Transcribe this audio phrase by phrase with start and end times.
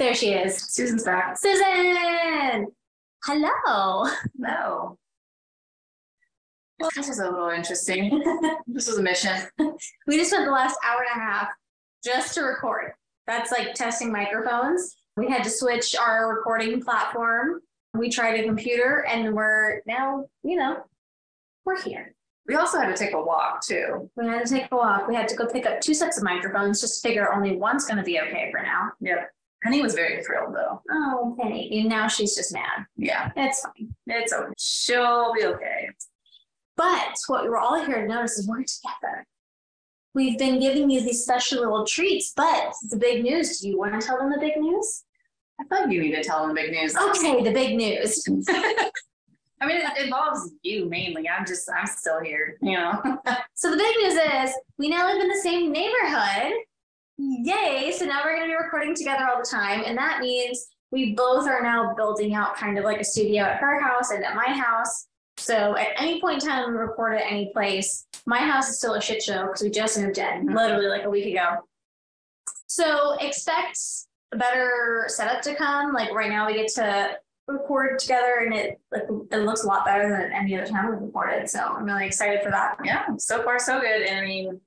[0.00, 0.56] There she is.
[0.56, 1.36] Susan's back.
[1.36, 2.68] Susan!
[3.22, 4.10] Hello.
[4.34, 4.96] No.
[6.78, 8.24] Well, this was a little interesting.
[8.66, 9.36] this was a mission.
[10.06, 11.48] We just spent the last hour and a half
[12.02, 12.92] just to record.
[13.26, 14.96] That's like testing microphones.
[15.18, 17.60] We had to switch our recording platform.
[17.92, 20.78] We tried a computer and we're now, you know,
[21.66, 22.14] we're here.
[22.48, 24.10] We also had to take a walk too.
[24.16, 25.08] We had to take a walk.
[25.08, 27.84] We had to go pick up two sets of microphones just to figure only one's
[27.84, 28.92] going to be okay for now.
[28.98, 29.26] Yeah.
[29.62, 30.82] Penny was very thrilled though.
[30.90, 31.80] Oh, Penny.
[31.80, 32.86] And now she's just mad.
[32.96, 33.30] Yeah.
[33.36, 33.94] It's fine.
[34.06, 34.52] It's okay.
[34.58, 35.90] She'll be okay.
[36.76, 39.26] But what we're all here to notice is we're together.
[40.14, 43.60] We've been giving you these special little treats, but the big news.
[43.60, 45.04] Do you want to tell them the big news?
[45.60, 46.96] I thought you need to tell them the big news.
[46.96, 48.24] Okay, the big news.
[49.62, 51.28] I mean, it involves you mainly.
[51.28, 53.18] I'm just, I'm still here, you know?
[53.54, 56.54] So the big news is we now live in the same neighborhood.
[57.22, 57.92] Yay!
[57.96, 61.14] So now we're going to be recording together all the time, and that means we
[61.14, 64.34] both are now building out kind of like a studio at her house and at
[64.34, 65.06] my house.
[65.36, 68.94] So at any point in time we record at any place, my house is still
[68.94, 70.54] a shit show because we just moved in Mhm.
[70.56, 71.58] literally like a week ago.
[72.66, 73.78] So expect
[74.32, 75.92] a better setup to come.
[75.92, 79.84] Like right now we get to record together and it like it looks a lot
[79.84, 81.48] better than any other time we've recorded.
[81.50, 82.78] So I'm really excited for that.
[82.84, 84.02] yeah, so far so good.
[84.02, 84.60] And I mean,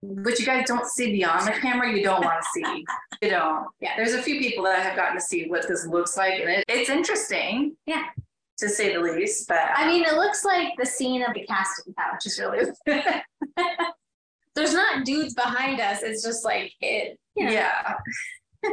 [0.00, 2.84] what you guys don't see beyond the camera, you don't want to see.
[3.22, 3.66] You don't.
[3.80, 3.96] Yeah.
[3.96, 6.50] There's a few people that I have gotten to see what this looks like, and
[6.50, 7.76] it, it's interesting.
[7.86, 8.04] Yeah.
[8.58, 11.44] To say the least, but I uh, mean, it looks like the scene of the
[11.44, 12.64] casting couch is really.
[14.54, 16.02] There's not dudes behind us.
[16.02, 17.18] It's just like it.
[17.34, 17.52] You know.
[17.52, 17.94] yeah.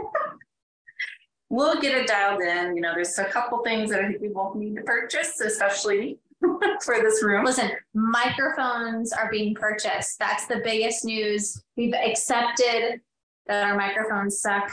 [1.49, 2.77] we'll get it dialed in.
[2.77, 6.17] You know, there's a couple things that I think we both need to purchase, especially
[6.85, 7.45] for this room.
[7.45, 10.19] Listen, microphones are being purchased.
[10.19, 11.63] That's the biggest news.
[11.77, 13.01] We've accepted
[13.47, 14.71] that our microphones suck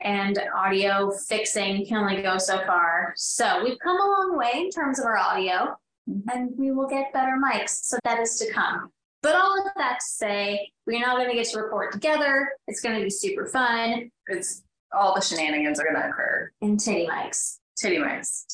[0.00, 3.12] and audio fixing can only go so far.
[3.16, 5.76] So we've come a long way in terms of our audio
[6.08, 6.28] mm-hmm.
[6.30, 7.84] and we will get better mics.
[7.84, 8.90] So that is to come.
[9.22, 12.50] But all of that to say, we're now going to get to record together.
[12.68, 16.50] It's going to be super fun It's all the shenanigans are going to occur.
[16.62, 17.58] and titty mics.
[17.76, 18.44] Titty mics.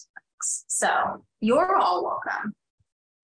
[0.40, 2.54] So you're all welcome.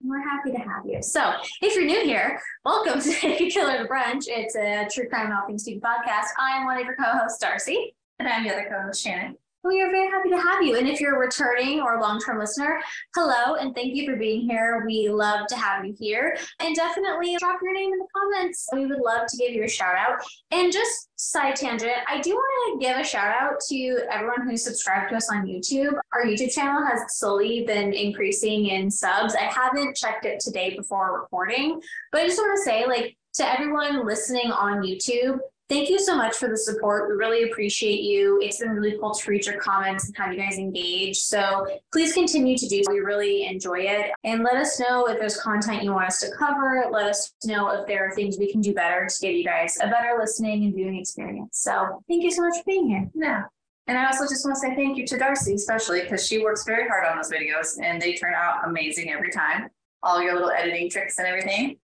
[0.02, 1.02] We're happy to have you.
[1.02, 4.24] So if you're new here, welcome to Take a Killer to Brunch.
[4.28, 6.28] It's a true crime and student podcast.
[6.38, 7.94] I am one of your co-hosts, Darcy.
[8.18, 9.36] And I'm the other co-host, Shannon.
[9.62, 10.76] We are very happy to have you.
[10.76, 12.80] And if you're a returning or a long-term listener,
[13.14, 14.82] hello and thank you for being here.
[14.86, 16.38] We love to have you here.
[16.60, 18.66] And definitely drop your name in the comments.
[18.72, 20.20] We would love to give you a shout out.
[20.50, 24.64] And just side tangent, I do want to give a shout out to everyone who's
[24.64, 25.92] subscribed to us on YouTube.
[26.14, 29.34] Our YouTube channel has slowly been increasing in subs.
[29.34, 31.82] I haven't checked it today before recording,
[32.12, 35.38] but I just want to say, like, to everyone listening on YouTube,
[35.70, 37.08] Thank you so much for the support.
[37.08, 38.40] We really appreciate you.
[38.42, 41.18] It's been really cool to read your comments and have you guys engage.
[41.18, 42.92] So please continue to do so.
[42.92, 44.10] We really enjoy it.
[44.24, 46.86] And let us know if there's content you want us to cover.
[46.90, 49.78] Let us know if there are things we can do better to give you guys
[49.80, 51.60] a better listening and viewing experience.
[51.60, 53.08] So thank you so much for being here.
[53.14, 53.44] Yeah.
[53.86, 56.64] And I also just want to say thank you to Darcy, especially because she works
[56.64, 59.68] very hard on those videos and they turn out amazing every time.
[60.02, 61.78] All your little editing tricks and everything.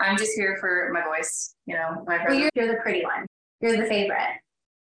[0.00, 3.26] I'm just here for my voice, you know, my Well, you're, you're the pretty one.
[3.60, 4.38] You're the favorite.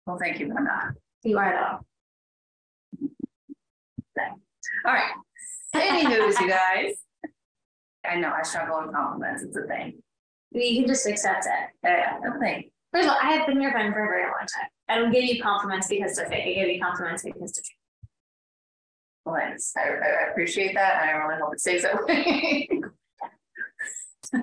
[0.05, 0.93] Well, thank you, but I'm not.
[1.23, 1.85] You are though.
[4.85, 5.11] All right.
[5.73, 6.93] Any news, you guys?
[8.05, 9.43] I know I struggle with compliments.
[9.43, 10.01] It's a thing.
[10.51, 11.69] You can just accept it.
[11.83, 12.71] Yeah, no thing.
[12.93, 14.67] First of all, I have been your friend for a very long time.
[14.89, 16.57] I don't give you compliments because they're fake.
[16.57, 17.63] I give you compliments because they're
[19.25, 19.73] Well, thanks.
[19.77, 22.67] I, I appreciate that, and I really hope it stays that way.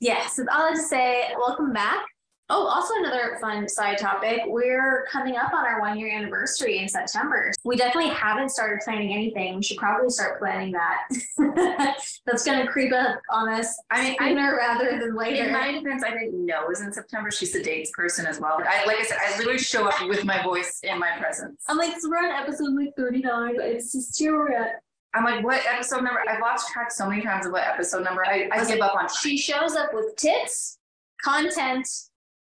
[0.00, 2.04] Yes, so I'll just say, welcome back.
[2.50, 4.40] Oh, also another fun side topic.
[4.46, 7.52] We're coming up on our one year anniversary in September.
[7.64, 9.56] We definitely haven't started planning anything.
[9.56, 11.08] We should probably start planning that.
[12.24, 15.50] That's gonna creep up on us I mean, I sooner rather than In later.
[15.50, 17.30] my defense, I didn't know it was in September.
[17.30, 18.62] She's the dates person as well.
[18.66, 21.64] I, like I said, I literally show up with my voice and my presence.
[21.68, 23.56] I'm like, so we're on episode like 39.
[23.58, 24.82] It's just here we're at.
[25.18, 26.20] I'm like, what episode number?
[26.28, 28.24] I've lost track so many times of what episode number.
[28.24, 29.08] I, I give up on.
[29.20, 30.78] She shows up with tits,
[31.22, 31.88] content,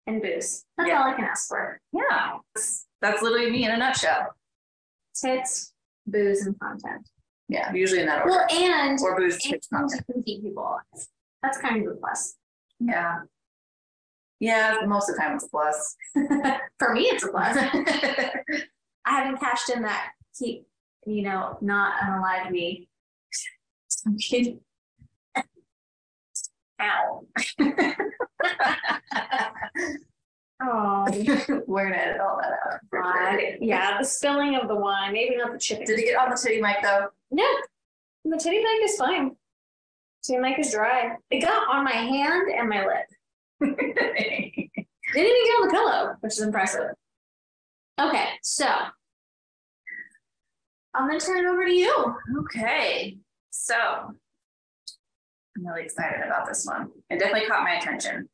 [0.06, 0.64] and booze.
[0.78, 1.02] That's Yeah.
[1.02, 1.80] all I can ask for.
[1.92, 4.34] Yeah, that's, that's literally me in a nutshell.
[5.14, 5.74] Tits,
[6.06, 7.06] booze, and content.
[7.48, 8.30] Yeah, usually in that order.
[8.30, 10.04] Well, and or booze, and tits, content.
[10.24, 10.78] people.
[11.42, 12.36] That's kind of a plus.
[12.80, 13.18] Yeah.
[14.40, 15.96] Yeah, most of the time it's a plus.
[16.78, 17.56] For me, it's a plus.
[19.04, 20.66] I haven't cashed in that keep,
[21.06, 22.88] you know, not unalive me.
[24.06, 24.60] I'm kidding.
[26.80, 27.26] Ow.
[30.64, 31.04] Oh.
[31.66, 33.40] We're gonna edit all that out.
[33.60, 35.84] Yeah, the spilling of the wine, maybe not the chicken.
[35.84, 37.08] Did it get on the titty mic though?
[37.30, 37.44] No,
[38.24, 39.32] the titty mic is fine.
[40.22, 41.16] Titty mic is dry.
[41.30, 43.06] It got on my hand and my lip.
[43.60, 46.90] Didn't even get on the pillow, which is impressive.
[48.00, 48.66] Okay, so
[50.94, 52.14] I'm gonna turn it over to you.
[52.40, 53.16] okay,
[53.50, 56.90] so I'm really excited about this one.
[57.10, 58.28] It definitely caught my attention.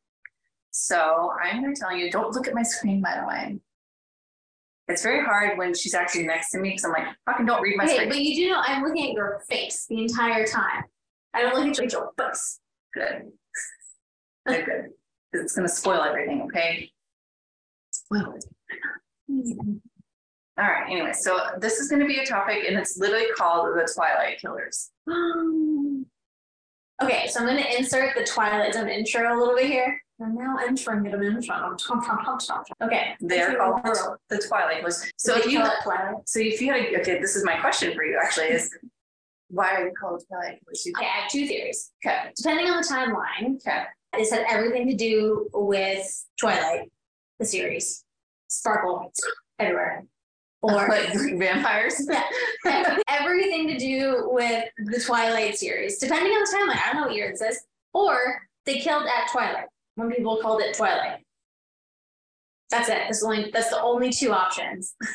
[0.71, 3.59] So I'm gonna tell you, don't look at my screen, by the way.
[4.87, 7.77] It's very hard when she's actually next to me because I'm like, fucking don't read
[7.77, 8.09] my Okay, screen.
[8.09, 10.83] but you do know I'm looking at your face the entire time.
[11.33, 12.59] I don't look at your face.
[12.93, 13.31] Good.
[14.47, 14.85] Good, good.
[15.33, 16.91] It's gonna spoil everything, okay?
[17.91, 18.45] Spoil it.
[20.59, 23.89] All right, anyway, so this is gonna be a topic and it's literally called the
[23.95, 24.91] Twilight Killers.
[27.01, 30.01] okay, so I'm gonna insert the Twilight Zone intro a little bit here.
[30.21, 31.77] I'm now entering it an intro.
[32.83, 33.15] Okay.
[33.21, 35.09] They're called the, the Twilight Killers.
[35.15, 36.15] So if you, Twilight.
[36.27, 38.69] so if you had, a- okay, this is my question for you actually is,
[39.47, 40.85] why are they called Twilight Killers?
[40.97, 41.91] Okay, I have two theories.
[42.05, 43.83] Okay, Depending on the timeline, okay.
[44.17, 46.05] this had everything to do with
[46.37, 46.91] Twilight,
[47.39, 48.03] the series.
[48.49, 49.13] Sparkle
[49.57, 50.03] everywhere.
[50.61, 52.07] Or Like vampires?
[52.65, 52.97] Yeah.
[53.07, 56.81] everything to do with the Twilight series, depending on the timeline.
[56.83, 57.63] I don't know what year this is.
[57.93, 61.19] Or they killed at Twilight when people called it Twilight.
[62.69, 62.99] That's it.
[63.05, 63.49] That's the only.
[63.51, 64.95] That's the only two options.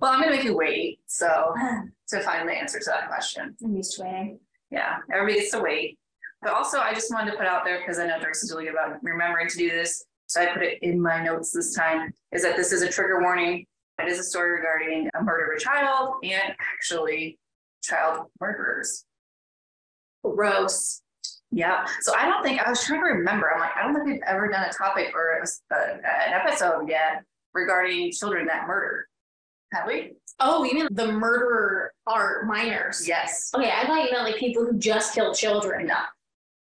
[0.00, 1.52] Well, I'm gonna make you wait, so,
[2.10, 3.56] to find the answer to that question.
[3.64, 4.38] I'm used to waiting.
[4.70, 5.98] Yeah, everybody gets to wait.
[6.40, 8.66] But also, I just wanted to put out there because I know Dirk's is really
[8.66, 10.04] good about remembering to do this.
[10.28, 13.20] So I put it in my notes this time is that this is a trigger
[13.20, 13.66] warning.
[13.98, 17.38] It is a story regarding a murder of a child and actually
[17.82, 19.04] child murderers.
[20.24, 21.00] Gross.
[21.50, 21.86] Yeah.
[22.00, 23.50] So I don't think I was trying to remember.
[23.52, 26.88] I'm like, I don't think we've ever done a topic or a, a- an episode
[26.88, 27.22] yet
[27.54, 29.06] regarding children that murder.
[29.72, 30.12] Have we?
[30.40, 33.06] Oh, you mean the murderer are minors?
[33.08, 33.50] Yes.
[33.54, 35.86] Okay, I thought you meant like people who just killed children.
[35.86, 35.94] No.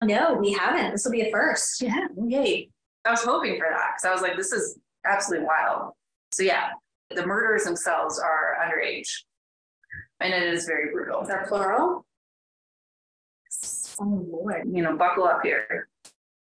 [0.02, 0.92] No, we haven't.
[0.92, 1.82] This will be a first.
[1.82, 2.08] Yeah.
[2.28, 2.70] Yay.
[3.06, 5.92] I was hoping for that because I was like, this is absolutely wild.
[6.32, 6.70] So yeah,
[7.16, 9.10] the murderers themselves are underage.
[10.20, 11.22] And it is very brutal.
[11.22, 12.06] Is that plural?
[14.00, 14.68] Oh Lord.
[14.72, 15.88] You know, buckle up here.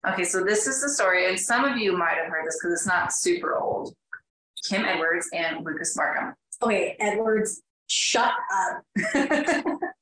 [0.07, 2.73] Okay, so this is the story, and some of you might have heard this because
[2.79, 3.95] it's not super old.
[4.67, 6.33] Kim Edwards and Lucas Markham.
[6.61, 8.83] Okay, Edwards, shut up.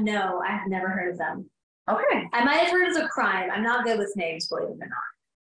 [0.00, 1.48] No, I've never heard of them.
[1.90, 2.28] Okay.
[2.32, 3.50] I might have heard of the crime.
[3.52, 4.88] I'm not good with names, believe it or not.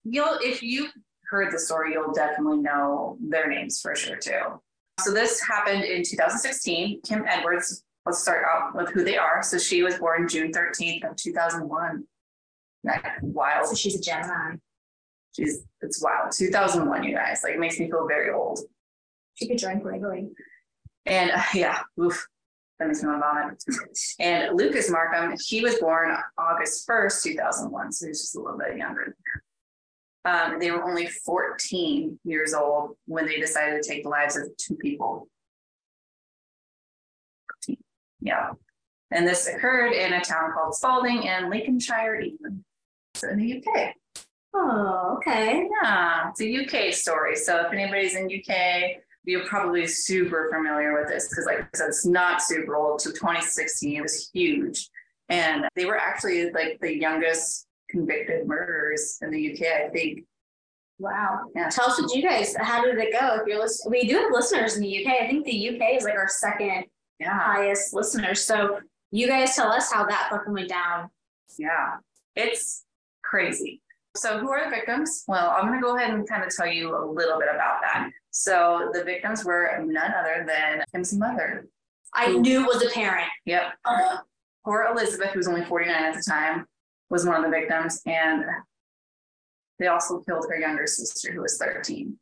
[0.04, 0.92] You'll if you've
[1.28, 4.60] heard the story, you'll definitely know their names for sure too.
[5.00, 7.00] So this happened in 2016.
[7.02, 9.42] Kim Edwards, let's start out with who they are.
[9.42, 12.04] So she was born June 13th of 2001.
[12.84, 13.66] That wild.
[13.66, 14.56] So she's a Gemini.
[15.34, 16.32] She's it's wild.
[16.32, 17.40] 2001, you guys.
[17.42, 18.60] Like it makes me feel very old.
[19.34, 20.28] She could drink legally.
[21.04, 22.26] And uh, yeah, oof,
[22.78, 23.64] that makes me want to vomit.
[24.18, 27.92] And Lucas Markham, he was born August 1st, 2001.
[27.92, 29.42] So he's just a little bit younger than her.
[30.26, 34.48] Um, they were only 14 years old when they decided to take the lives of
[34.56, 35.28] two people.
[37.64, 37.76] 14.
[38.20, 38.50] Yeah.
[39.12, 42.64] And this occurred in a town called Spalding in Lincolnshire, England.
[43.14, 43.94] So in the UK.
[44.52, 45.68] Oh, okay.
[45.82, 47.36] Yeah, it's a UK story.
[47.36, 51.88] So if anybody's in UK, you're probably super familiar with this because, like I said,
[51.88, 53.00] it's not super old.
[53.00, 54.88] So 2016, it was huge,
[55.28, 59.86] and they were actually like the youngest convicted murderers in the UK.
[59.86, 60.24] I think.
[60.98, 61.40] Wow.
[61.54, 61.68] Yeah.
[61.68, 63.36] Tell us what you guys, how did it go?
[63.36, 65.12] If you're listening, we do have listeners in the UK.
[65.20, 66.84] I think the UK is like our second
[67.20, 68.42] Yeah, highest listeners.
[68.44, 71.10] So you guys tell us how that fucking went down.
[71.58, 71.96] yeah,
[72.34, 72.84] it's
[73.22, 73.82] crazy.
[74.16, 75.24] So who are the victims?
[75.28, 77.82] Well, I'm going to go ahead and kind of tell you a little bit about
[77.82, 78.08] that.
[78.30, 81.66] So the victims were none other than Kim's mother.
[82.14, 83.28] I knew was a parent.
[83.44, 83.64] Yep.
[83.84, 84.16] Uh,
[84.64, 86.64] Poor Elizabeth, who was only 49 at the time,
[87.10, 88.02] was one of the victims.
[88.06, 88.44] And
[89.78, 92.18] they also killed her younger sister, who was 13.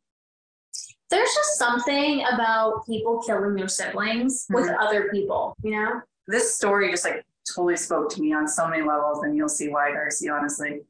[1.11, 4.75] there's just something about people killing their siblings with Mhm.
[4.79, 6.01] other people, you know?
[6.27, 7.23] This story just like
[7.53, 10.83] totally spoke to me on so many levels, and you'll see why, Darcy, honestly.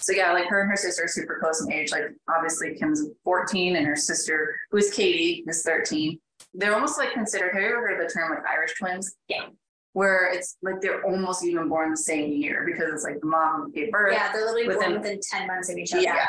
[0.00, 1.90] So, yeah, like her and her sister are super close in age.
[1.90, 6.20] Like, obviously, Kim's 14, and her sister, who's Katie, is 13.
[6.52, 9.16] They're almost like considered, have you ever heard of the term like Irish twins?
[9.28, 9.48] Yeah.
[9.94, 13.72] Where it's like they're almost even born the same year because it's like the mom
[13.72, 14.12] gave birth.
[14.12, 16.02] Yeah, they're literally Within- born within 10 months of each other.
[16.02, 16.26] Yeah.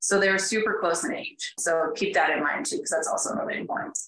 [0.00, 1.54] So they're super close in age.
[1.58, 3.98] So keep that in mind too, because that's also really important.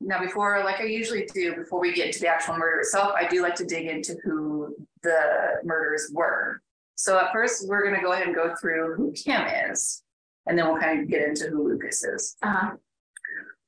[0.00, 3.28] Now, before, like I usually do, before we get into the actual murder itself, I
[3.28, 6.62] do like to dig into who the murders were.
[6.94, 10.02] So at first, we're going to go ahead and go through who Kim is.
[10.46, 12.36] and then we'll kind of get into who Lucas is.
[12.42, 12.70] Uh-huh.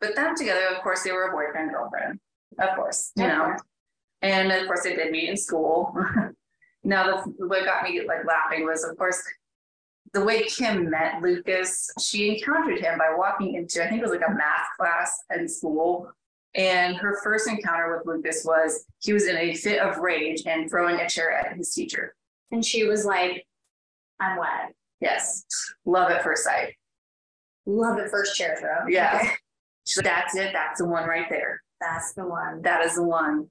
[0.01, 2.19] But them together, of course, they were a boyfriend girlfriend,
[2.59, 3.55] of course, you know.
[4.23, 5.95] And of course, they did meet in school.
[6.85, 9.21] now, the, what got me like laughing was, of course,
[10.13, 11.91] the way Kim met Lucas.
[12.01, 15.49] She encountered him by walking into, I think it was like a math class in
[15.49, 16.11] school.
[16.55, 20.69] And her first encounter with Lucas was he was in a fit of rage and
[20.69, 22.15] throwing a chair at his teacher.
[22.51, 23.47] And she was like,
[24.21, 24.75] I'm wet.
[25.01, 25.45] Yes,
[25.85, 26.75] love at first sight.
[27.67, 28.87] Love at first chair throw.
[28.89, 29.19] Yeah.
[29.21, 29.31] Okay.
[29.87, 30.53] She's like, that's it.
[30.53, 31.63] That's the one right there.
[31.81, 32.63] That's the one.
[32.63, 33.51] That is the one.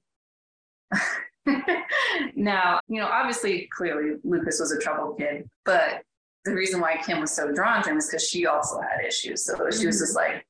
[2.36, 6.02] now, you know, obviously, clearly, Lucas was a troubled kid, but
[6.44, 9.44] the reason why Kim was so drawn to him is because she also had issues.
[9.44, 9.88] So she was mm-hmm.
[9.90, 10.46] just like,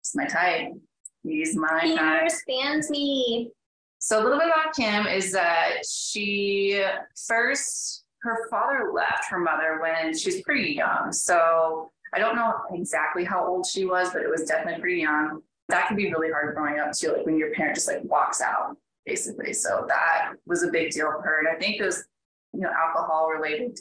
[0.00, 0.72] it's my type.
[1.22, 2.20] He's my He type.
[2.20, 3.50] understands me.
[3.98, 6.84] So a little bit about Kim is that she
[7.26, 11.10] first, her father left her mother when she was pretty young.
[11.10, 15.42] So I don't know exactly how old she was, but it was definitely pretty young.
[15.68, 18.42] That can be really hard growing up too, like when your parent just like walks
[18.42, 18.76] out,
[19.06, 19.52] basically.
[19.52, 21.38] So that was a big deal for her.
[21.40, 22.04] And I think it was,
[22.52, 23.78] you know, alcohol related,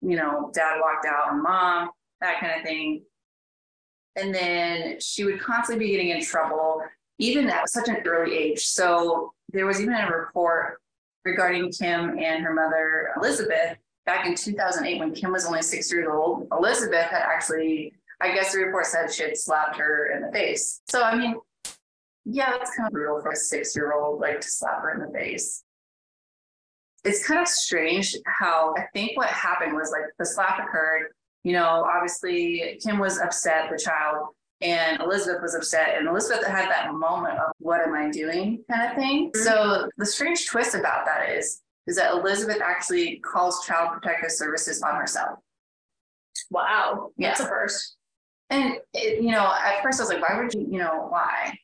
[0.00, 3.02] you know, dad walked out and mom, that kind of thing.
[4.16, 6.82] And then she would constantly be getting in trouble,
[7.18, 8.66] even at such an early age.
[8.66, 10.80] So there was even a report
[11.24, 16.06] regarding Kim and her mother, Elizabeth, back in 2008 when Kim was only six years
[16.10, 16.46] old.
[16.52, 20.82] Elizabeth had actually, I guess the report said she had slapped her in the face.
[20.88, 21.36] So, I mean,
[22.24, 25.00] yeah, it's kind of brutal for a six year old, like to slap her in
[25.00, 25.62] the face.
[27.04, 31.08] It's kind of strange how I think what happened was like the slap occurred.
[31.42, 34.28] You know, obviously, Kim was upset, the child,
[34.62, 35.98] and Elizabeth was upset.
[35.98, 39.30] And Elizabeth had that moment of, what am I doing kind of thing.
[39.32, 39.44] Mhm.
[39.44, 44.80] So the strange twist about that is, is that Elizabeth actually calls Child Protective Services
[44.82, 45.38] on herself.
[46.50, 47.10] Wow.
[47.18, 47.46] That's Yeah.
[47.46, 47.96] a first.
[48.48, 51.58] And it, you know, at first I was like, why would you, you know, why?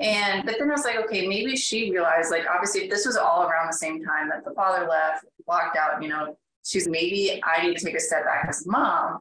[0.00, 3.16] And but then I was like, okay, maybe she realized, like, obviously, if this was
[3.16, 7.40] all around the same time that the father left, walked out, you know, she's maybe
[7.44, 9.18] I need to take a step back as a mom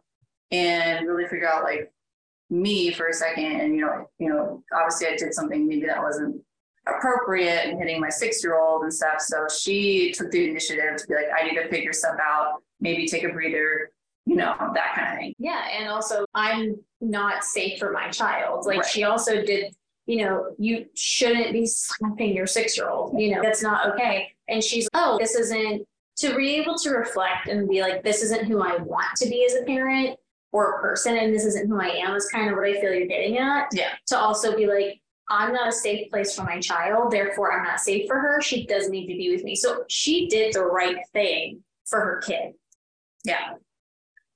[0.51, 1.91] and really figure out like
[2.49, 3.45] me for a second.
[3.59, 6.41] And you know, you know, obviously I did something maybe that wasn't
[6.87, 9.19] appropriate and hitting my six year old and stuff.
[9.19, 13.07] So she took the initiative to be like, I need to figure stuff out, maybe
[13.07, 13.91] take a breather,
[14.25, 15.33] you know, that kind of thing.
[15.37, 15.67] Yeah.
[15.77, 18.65] And also, I'm not safe for my child.
[18.65, 18.85] Like, Right.
[18.85, 19.75] she also did,
[20.07, 23.19] you know, you shouldn't be slapping your six year old.
[23.19, 24.31] You know, that's not okay.
[24.47, 25.85] And she's, oh, this isn't
[26.19, 29.45] to be able to reflect and be like, this isn't who I want to be
[29.45, 30.17] as a parent
[30.53, 31.17] or a person.
[31.17, 33.67] And this isn't who I am, is kind of what I feel you're getting at.
[33.73, 33.89] Yeah.
[34.07, 37.81] To also be like, I'm not a safe place for my child, therefore I'm not
[37.81, 38.41] safe for her.
[38.41, 39.55] She does need to be with me.
[39.55, 42.53] So she did the right thing for her kid.
[43.25, 43.55] Yeah.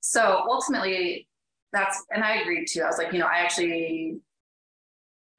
[0.00, 1.26] So ultimately,
[1.72, 2.82] that's, and I agreed too.
[2.82, 4.18] I was like, you know, I actually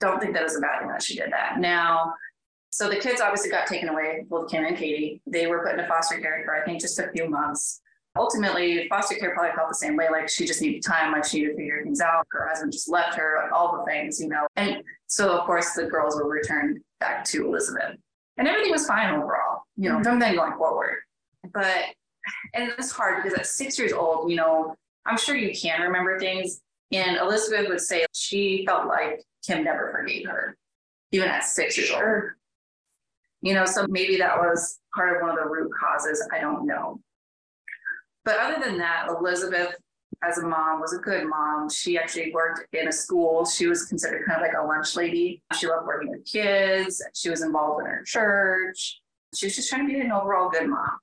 [0.03, 1.59] don't think that was a bad thing that she did that.
[1.59, 2.13] Now,
[2.71, 5.21] so the kids obviously got taken away, both Kim and Katie.
[5.25, 7.81] They were put into foster care for, I think, just a few months.
[8.15, 10.07] Ultimately, foster care probably felt the same way.
[10.11, 12.27] Like she just needed time, like she needed to figure things out.
[12.31, 14.45] Her husband just left her, like all the things, you know.
[14.55, 17.95] And so, of course, the girls were returned back to Elizabeth.
[18.37, 20.03] And everything was fine overall, you know, mm-hmm.
[20.03, 20.95] from then going forward.
[21.53, 21.85] But
[22.53, 26.19] and it's hard because at six years old, you know, I'm sure you can remember
[26.19, 26.61] things.
[26.91, 30.57] And Elizabeth would say she felt like Kim never forgave her,
[31.11, 32.03] even at six years old.
[33.41, 36.25] You know, so maybe that was part of one of the root causes.
[36.31, 36.99] I don't know.
[38.23, 39.75] But other than that, Elizabeth,
[40.23, 41.69] as a mom, was a good mom.
[41.69, 43.45] She actually worked in a school.
[43.45, 45.41] She was considered kind of like a lunch lady.
[45.59, 47.03] She loved working with kids.
[47.13, 49.01] She was involved in her church.
[49.35, 50.99] She was just trying to be an overall good mom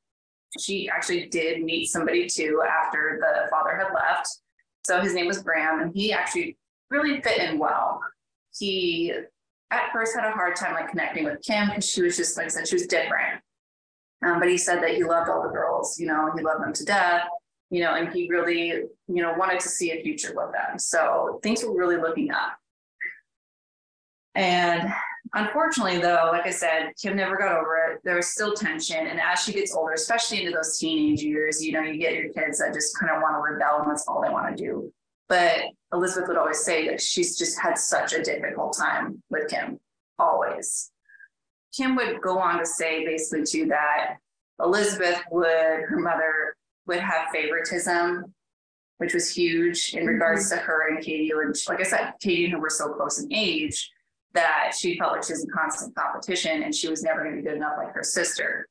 [0.59, 4.29] she actually did meet somebody too after the father had left.
[4.85, 6.57] So his name was Graham, and he actually
[6.91, 8.01] really fit in well.
[8.57, 9.13] He
[9.71, 12.47] at first had a hard time like connecting with Kim because she was just like
[12.47, 13.41] I said, she was different.
[14.25, 16.73] Um, but he said that he loved all the girls, you know, he loved them
[16.75, 17.27] to death,
[17.71, 20.79] you know, and he really, you know, wanted to see a future with them.
[20.79, 22.59] So things were really looking up.
[24.35, 24.93] And
[25.35, 28.01] unfortunately, though, like I said, Kim never got over it.
[28.05, 29.07] There was still tension.
[29.07, 32.33] And as she gets older, especially into those teenage years, you know, you get your
[32.33, 34.93] kids that just kind of want to rebel and that's all they want to do.
[35.31, 35.61] But
[35.93, 39.79] Elizabeth would always say that she's just had such a difficult time with Kim,
[40.19, 40.91] always.
[41.75, 44.17] Kim would go on to say basically too that
[44.61, 46.57] Elizabeth would, her mother
[46.89, 48.25] would have favoritism,
[48.99, 50.09] which was huge in mm-hmm.
[50.09, 51.31] regards to her and Katie.
[51.31, 53.89] And like I said, Katie and her were so close in age
[54.35, 57.43] that she felt like she was in constant competition and she was never going to
[57.43, 58.69] be good enough like her sister.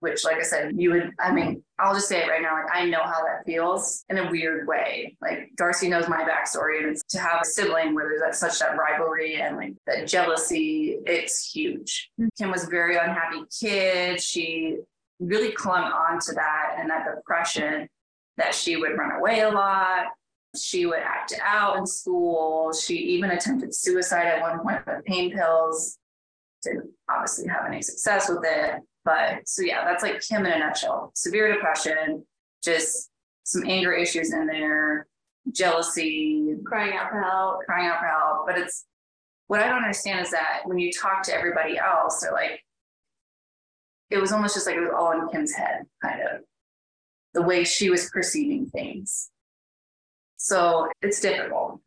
[0.00, 2.72] Which like I said, you would, I mean, I'll just say it right now, like
[2.72, 5.16] I know how that feels in a weird way.
[5.20, 8.76] Like Darcy knows my backstory and to have a sibling where there's that such that
[8.76, 12.10] rivalry and like that jealousy, it's huge.
[12.20, 12.28] Mm-hmm.
[12.38, 14.20] Kim was a very unhappy kid.
[14.20, 14.78] She
[15.20, 17.88] really clung on to that and that depression
[18.36, 20.06] that she would run away a lot.
[20.56, 22.72] She would act out in school.
[22.72, 25.98] She even attempted suicide at one point with pain pills.
[26.62, 28.76] Didn't obviously have any success with it.
[29.08, 31.12] But so yeah, that's like Kim in a nutshell.
[31.14, 32.26] Severe depression,
[32.62, 33.10] just
[33.44, 35.06] some anger issues in there,
[35.50, 38.46] jealousy, crying out for help, crying out for help.
[38.46, 38.84] But it's
[39.46, 42.62] what I don't understand is that when you talk to everybody else, they're like,
[44.10, 46.42] it was almost just like it was all in Kim's head, kind of
[47.32, 49.30] the way she was perceiving things.
[50.36, 51.80] So it's difficult.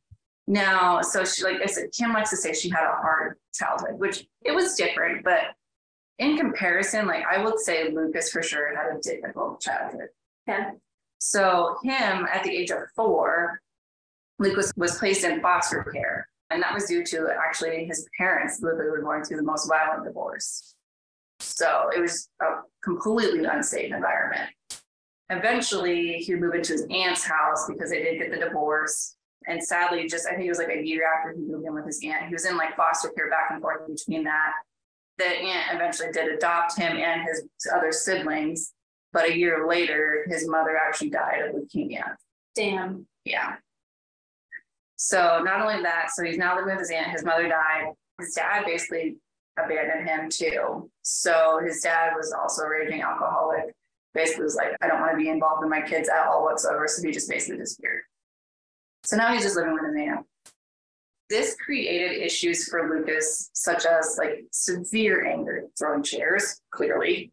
[0.48, 4.00] Now, so she, like I said, Kim likes to say she had a hard childhood,
[4.00, 5.42] which it was different, but
[6.22, 10.10] in comparison, like I would say Lucas for sure had a difficult childhood.
[10.48, 10.72] Yeah.
[11.18, 13.60] So him at the age of four,
[14.40, 16.28] Lucas was placed in foster care.
[16.52, 20.06] And that was due to actually his parents literally were going through the most violent
[20.06, 20.76] divorce.
[21.40, 24.50] So it was a completely unsafe environment.
[25.30, 29.16] Eventually, he would move into his aunt's house because they did get the divorce.
[29.48, 31.86] And sadly, just I think it was like a year after he moved in with
[31.86, 34.52] his aunt, he was in like foster care back and forth between that.
[35.18, 37.44] The aunt eventually did adopt him and his
[37.76, 38.74] other siblings,
[39.14, 42.16] but a year later, his mother actually died of leukemia.
[42.56, 43.06] Damn.
[43.26, 43.56] Yeah.
[44.96, 47.12] So not only that, so he's now living with his aunt.
[47.12, 47.94] His mother died.
[48.20, 49.18] His dad basically
[49.58, 50.90] abandoned him too.
[51.02, 53.74] So his dad was also a raging alcoholic.
[54.14, 56.88] Basically, was like, I don't want to be involved in my kids at all whatsoever.
[56.88, 58.02] So he just basically disappeared.
[59.06, 60.26] So now he's just living with his aunt.
[61.32, 67.32] This created issues for Lucas, such as like severe anger, throwing chairs, clearly,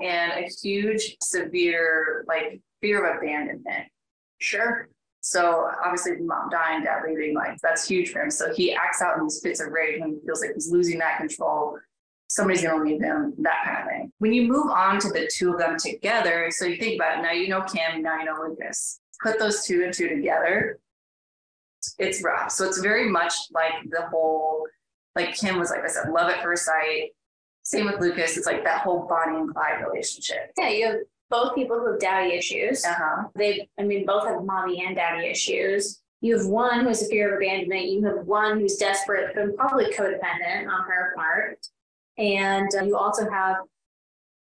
[0.00, 3.86] and a huge, severe like fear of abandonment.
[4.38, 4.88] Sure.
[5.20, 8.30] So obviously, mom dying, dad leaving, like that's huge for him.
[8.32, 10.98] So he acts out in these fits of rage when he feels like he's losing
[10.98, 11.78] that control.
[12.28, 14.12] Somebody's to leave him, that kind of thing.
[14.18, 17.22] When you move on to the two of them together, so you think about it,
[17.22, 18.98] now you know Kim, now you know Lucas.
[19.22, 20.80] Put those two and two together,
[21.98, 22.50] it's rough.
[22.50, 24.66] So it's very much like the whole,
[25.14, 27.10] like Kim was like I said, love at first sight.
[27.62, 28.36] Same with Lucas.
[28.36, 30.52] It's like that whole Bonnie and Clyde relationship.
[30.56, 30.96] Yeah, you have
[31.30, 32.84] both people who have daddy issues.
[32.84, 33.28] Uh-huh.
[33.34, 36.00] They, I mean, both have mommy and daddy issues.
[36.20, 37.86] You have one who has a fear of abandonment.
[37.86, 41.58] You have one who's desperate and probably codependent on her part.
[42.16, 43.56] And uh, you also have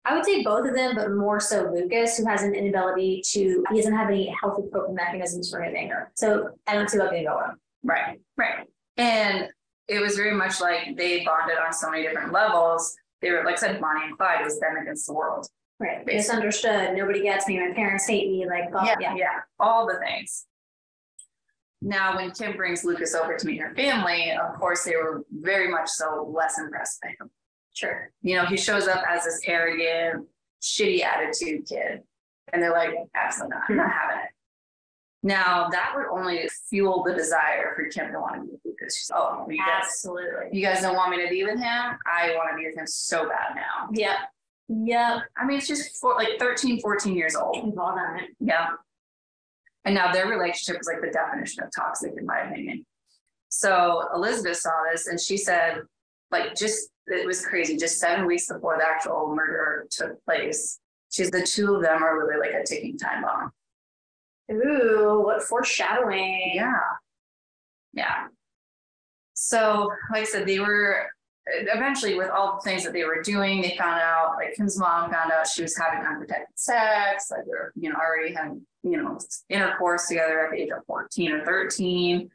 [0.04, 3.64] I would say both of them, but more so Lucas, who has an inability to,
[3.70, 6.10] he doesn't have any healthy coping mechanisms for his anger.
[6.14, 7.56] So I don't see what can go wrong.
[7.82, 8.66] Right, right.
[8.96, 9.48] And
[9.88, 12.96] it was very much like they bonded on so many different levels.
[13.20, 15.46] They were, like I said, Bonnie and Clyde was them against the world.
[15.78, 16.04] Right.
[16.06, 16.16] Basically.
[16.16, 16.96] Misunderstood.
[16.96, 17.58] Nobody gets me.
[17.58, 18.46] My parents hate me.
[18.46, 20.46] Like, oh, yeah, yeah, yeah, all the things.
[21.82, 25.68] Now, when Kim brings Lucas over to meet her family, of course, they were very
[25.68, 27.30] much so less impressed by him.
[27.80, 28.10] Sure.
[28.20, 30.28] You know, he shows up as this arrogant,
[30.60, 32.02] shitty attitude kid.
[32.52, 34.30] And they're like, absolutely not, I'm not having it.
[35.22, 38.98] Now that would only fuel the desire for Kim to want to be with Lucas.
[38.98, 40.48] She's oh, you guys, absolutely.
[40.52, 41.98] You guys don't want me to be with him.
[42.06, 43.88] I want to be with him so bad now.
[43.92, 44.16] Yep.
[44.68, 45.22] Yep.
[45.38, 47.64] I mean, it's just for like 13, 14 years old.
[47.64, 48.30] We've all done it.
[48.40, 48.68] Yeah.
[49.86, 52.84] And now their relationship is like the definition of toxic, in my opinion.
[53.48, 55.80] So Elizabeth saw this and she said,
[56.30, 57.76] like, just it was crazy.
[57.76, 60.78] Just seven weeks before the actual murder took place,
[61.10, 63.52] she's the two of them are really like a ticking time bomb.
[64.52, 66.52] Ooh, what foreshadowing.
[66.54, 66.80] Yeah.
[67.92, 68.26] Yeah.
[69.34, 71.06] So, like I said, they were
[71.46, 75.10] eventually with all the things that they were doing, they found out, like Kim's mom
[75.10, 79.18] found out she was having unprotected sex, like they're, you know, already having, you know,
[79.48, 82.30] intercourse together at the age of 14 or 13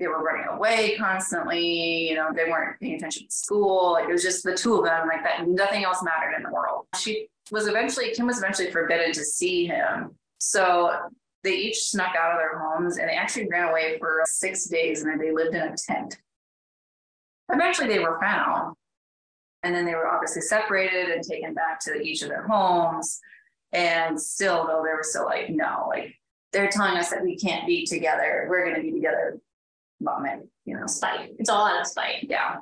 [0.00, 2.08] they were running away constantly.
[2.08, 3.96] You know, they weren't paying attention to school.
[3.96, 5.46] It was just the two of them, like that.
[5.46, 6.86] Nothing else mattered in the world.
[6.98, 10.16] She was eventually, Kim was eventually forbidden to see him.
[10.38, 10.90] So
[11.44, 15.02] they each snuck out of their homes and they actually ran away for six days
[15.02, 16.16] and they lived in a tent.
[17.52, 18.74] Eventually they were found.
[19.62, 23.20] And then they were obviously separated and taken back to each of their homes.
[23.72, 26.14] And still, though, they were still like, no, like
[26.52, 28.46] they're telling us that we can't be together.
[28.48, 29.38] We're going to be together
[30.00, 31.30] moment, you know, spite.
[31.38, 32.26] It's all out of spite.
[32.28, 32.56] Yeah.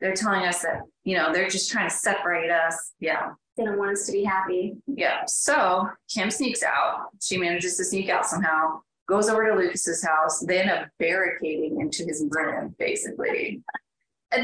[0.00, 2.92] They're telling us that, you know, they're just trying to separate us.
[3.00, 3.32] Yeah.
[3.56, 4.74] They don't want us to be happy.
[4.86, 5.22] Yeah.
[5.26, 7.08] So Kim sneaks out.
[7.20, 10.40] She manages to sneak out somehow, goes over to Lucas's house.
[10.40, 13.62] They end up barricading into his room, basically.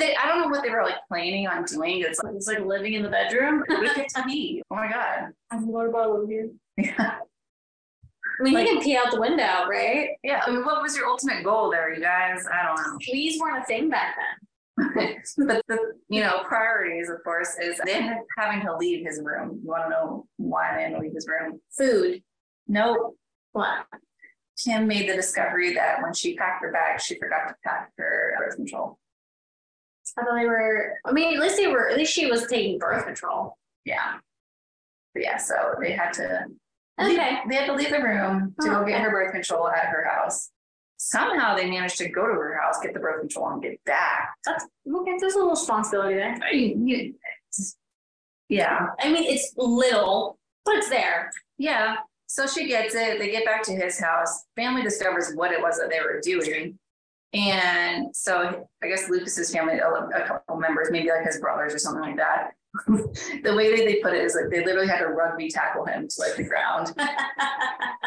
[0.01, 2.01] They, I don't know what they were like planning on doing.
[2.01, 3.63] It's like, It's like living in the bedroom.
[3.69, 4.61] look at TV.
[4.69, 5.29] Oh my god.
[5.53, 6.51] I've water bottle over here.
[6.77, 7.19] Yeah.
[8.41, 10.11] I mean, Like- you can pee out the window, right?
[10.23, 10.43] Yeah.
[10.47, 12.47] I mean, what was your ultimate goal there, you guys?
[12.53, 12.99] I don't know.
[13.03, 14.49] Please weren't a thing back then.
[15.39, 19.59] but the you know priorities, of course, is then having to leave his room.
[19.63, 21.61] You want to know why they had to leave his room?
[21.77, 22.23] Food.
[22.69, 23.15] No,
[23.53, 23.87] What?
[24.63, 28.35] Kim made the discovery that when she packed her bag, she forgot to pack her
[28.39, 28.99] birth control.
[30.19, 30.95] I thought they were.
[31.05, 31.89] I mean, at least they were.
[31.91, 33.57] At least she was taking birth control.
[33.85, 34.15] Yeah.
[35.15, 36.47] But yeah, so they had to
[37.01, 37.39] Okay.
[37.49, 39.03] They had to leave the room to Oh, go get okay.
[39.03, 40.51] her birth control at her house.
[40.99, 44.35] Somehow they managed to go to her house, get the birth control, and get back.
[44.47, 45.15] That's okay.
[45.21, 46.39] There's a little responsibility there.
[46.43, 47.15] I mean, you-
[48.49, 51.31] yeah, I mean, it's little, but it's there.
[51.59, 51.97] yeah.
[52.29, 53.21] So she gets it.
[53.21, 54.47] They get back to his house.
[54.57, 56.77] Family discovers what it was that they were doing.
[57.33, 62.03] And so I guess Lucas's family, a couple members, maybe like his brothers or something
[62.03, 62.56] like that.
[63.43, 66.09] the way that they put it is like they literally had to rugby tackle him
[66.09, 66.95] to like the ground.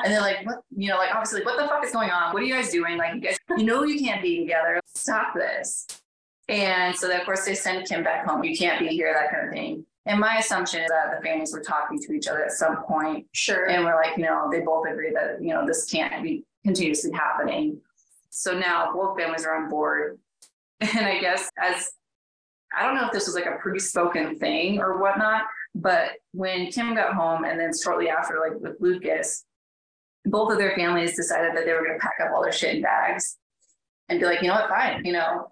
[0.01, 2.33] And they're like, what, you know, like obviously, like, what the fuck is going on?
[2.33, 2.97] What are you guys doing?
[2.97, 4.79] Like, you guys, you know, you can't be together.
[4.95, 5.87] Stop this.
[6.47, 8.41] And so, then, of course, they send Kim back home.
[8.43, 9.85] You can't be here, that kind of thing.
[10.05, 13.27] And my assumption is that the families were talking to each other at some point,
[13.33, 13.69] sure.
[13.69, 17.11] and we're like, you know, they both agree that you know this can't be continuously
[17.11, 17.79] happening.
[18.31, 20.17] So now both families are on board,
[20.79, 21.91] and I guess as
[22.77, 25.43] I don't know if this was like a pre-spoken thing or whatnot,
[25.75, 29.45] but when Kim got home, and then shortly after, like with Lucas,
[30.25, 32.75] both of their families decided that they were going to pack up all their shit
[32.75, 33.37] in bags
[34.09, 35.47] and be like, you know what, fine, you know,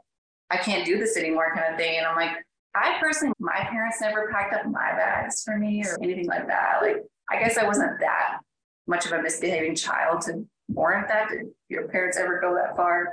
[0.49, 1.97] I can't do this anymore, kind of thing.
[1.97, 2.31] And I'm like,
[2.75, 6.79] I personally, my parents never packed up my bags for me or anything like that.
[6.81, 8.39] Like, I guess I wasn't that
[8.85, 11.29] much of a misbehaving child to warrant that.
[11.29, 13.09] Did your parents ever go that far?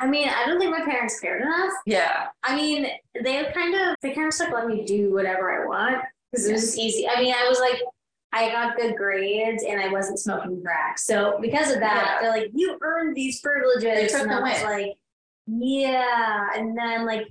[0.00, 1.72] I mean, I don't think my parents cared enough.
[1.86, 2.28] Yeah.
[2.42, 2.86] I mean,
[3.22, 6.46] they kind of, they kind of just like let me do whatever I want because
[6.48, 7.06] it was just easy.
[7.08, 7.80] I mean, I was like,
[8.32, 10.98] I got good grades and I wasn't smoking crack.
[10.98, 12.22] So because of that, Yeah.
[12.22, 13.82] they're like, you earned these privileges.
[13.82, 14.70] They took and the I was win.
[14.70, 14.96] like,
[15.46, 16.46] yeah.
[16.56, 17.26] And then like,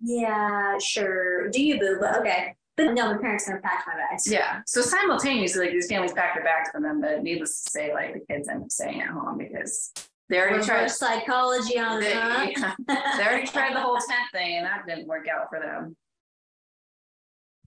[0.00, 1.48] yeah, sure.
[1.50, 1.98] Do you boo?
[2.00, 2.54] But okay.
[2.76, 4.30] But no, my parents never packed my bags.
[4.30, 4.60] Yeah.
[4.66, 8.12] So simultaneously, like these families packed their bags for them, but needless to say, like
[8.14, 9.92] the kids end up staying at home because
[10.28, 10.90] they already tried.
[10.90, 15.28] Psychology on They, yeah, they already tried the whole tent thing, and that didn't work
[15.28, 15.96] out for them.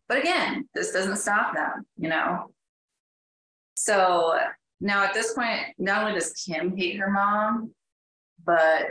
[0.08, 2.52] But again, this doesn't stop them, you know.
[3.76, 4.40] So
[4.82, 7.74] now at this point, not only does Kim hate her mom,
[8.44, 8.88] but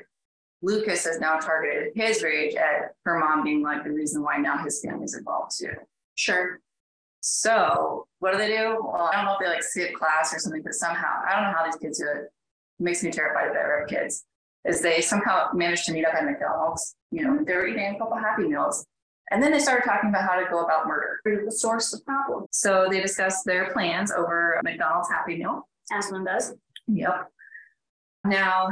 [0.63, 4.59] Lucas has now targeted his rage at her mom being like the reason why now
[4.59, 5.73] his family's involved too.
[6.15, 6.61] Sure.
[7.21, 8.79] So what do they do?
[8.81, 11.51] Well, I don't know if they like skip class or something, but somehow I don't
[11.51, 12.33] know how these kids do it.
[12.79, 14.25] Makes me terrified that I have kids.
[14.65, 16.95] Is they somehow managed to meet up at McDonald's.
[17.11, 18.85] You know, they were eating a couple Happy Meals,
[19.31, 21.21] and then they started talking about how to go about murder.
[21.25, 25.67] The source of the problem, So they discussed their plans over a McDonald's Happy Meal.
[25.93, 26.55] as one does.
[26.87, 27.29] Yep.
[28.25, 28.69] Now,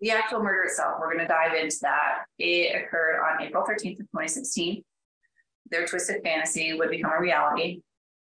[0.00, 2.24] the actual murder itself, we're going to dive into that.
[2.38, 4.82] It occurred on April 13th of 2016.
[5.70, 7.80] Their twisted fantasy would become a reality.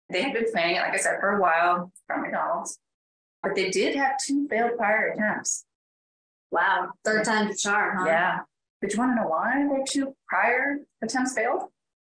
[0.10, 2.78] They had been planning it, like I said, for a while from McDonald's,
[3.44, 5.66] but they did have two failed prior attempts.
[6.52, 6.92] Wow.
[7.04, 8.06] Third time's a charm, huh?
[8.06, 8.40] Yeah.
[8.82, 11.64] But you want to know why their two prior attempts failed?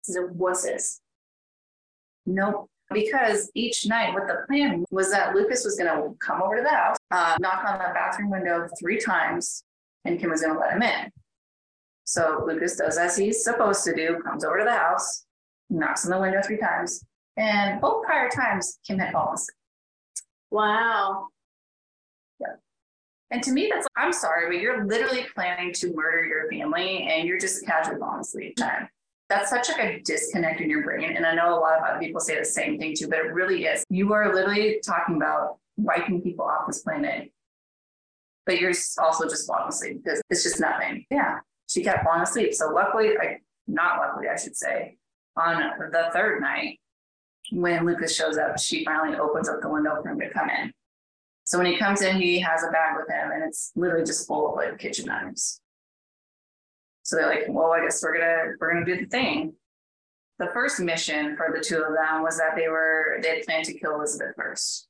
[0.07, 0.99] They're wusses.
[2.25, 2.69] Nope.
[2.91, 6.61] Because each night, what the plan was that Lucas was going to come over to
[6.61, 9.63] the house, uh, knock on the bathroom window three times,
[10.03, 11.11] and Kim was going to let him in.
[12.03, 15.25] So Lucas does as he's supposed to do, comes over to the house,
[15.71, 17.03] knocks on the window three times,
[17.37, 19.55] and both prior times, Kim had fallen asleep.
[20.51, 21.27] Wow.
[22.39, 22.55] Yeah.
[23.31, 27.27] And to me, that's I'm sorry, but you're literally planning to murder your family, and
[27.27, 28.55] you're just casually falling asleep.
[28.55, 28.87] Time.
[29.27, 31.15] That's such like a disconnect in your brain.
[31.15, 33.33] And I know a lot of other people say the same thing too, but it
[33.33, 33.83] really is.
[33.89, 37.31] You are literally talking about wiping people off this planet,
[38.45, 41.05] but you're also just falling asleep because it's just nothing.
[41.09, 41.39] Yeah.
[41.67, 42.53] She kept falling asleep.
[42.53, 44.97] So luckily, I not luckily, I should say,
[45.35, 45.57] on
[45.91, 46.79] the third night,
[47.51, 50.71] when Lucas shows up, she finally opens up the window for him to come in.
[51.45, 54.27] So when he comes in, he has a bag with him and it's literally just
[54.27, 55.61] full of like kitchen knives.
[57.03, 59.53] So they're like, well, I guess we're gonna we're gonna do the thing.
[60.39, 63.77] The first mission for the two of them was that they were they planned to
[63.77, 64.87] kill Elizabeth first.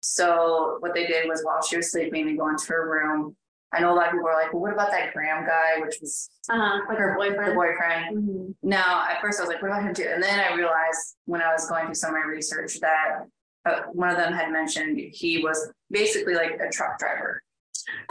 [0.00, 3.36] So what they did was while she was sleeping, they go into her room.
[3.72, 5.96] I know a lot of people are like, well, what about that Graham guy, which
[6.00, 6.80] was Uh-huh.
[6.88, 7.50] Like her boyfriend?
[7.50, 8.16] the boyfriend.
[8.16, 8.54] Mhm.
[8.62, 10.08] Now, at first I was like, what about him too?
[10.12, 13.20] And then I realized when I was going through some of my research that
[13.66, 17.42] uh, one of them had mentioned he was basically like a truck driver.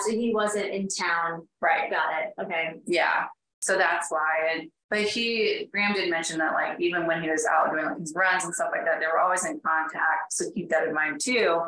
[0.02, 1.48] So he wasn't in town.
[1.62, 1.90] Right.
[1.90, 2.34] Got it.
[2.44, 2.80] Okay.
[2.86, 3.26] Yeah.
[3.62, 4.52] So that's why.
[4.54, 8.00] And but he Graham did mention that like even when he was out doing like
[8.00, 10.32] his runs and stuff like that, they were always in contact.
[10.32, 11.62] So keep that in mind too.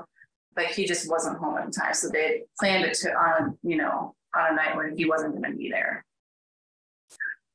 [0.56, 1.94] But he just wasn't home at the time.
[1.94, 5.56] So they planned it to on, you know, on a night when he wasn't gonna
[5.56, 6.06] be there.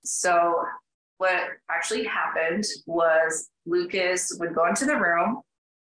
[0.05, 0.65] So
[1.19, 5.43] what actually happened was Lucas would go into the room.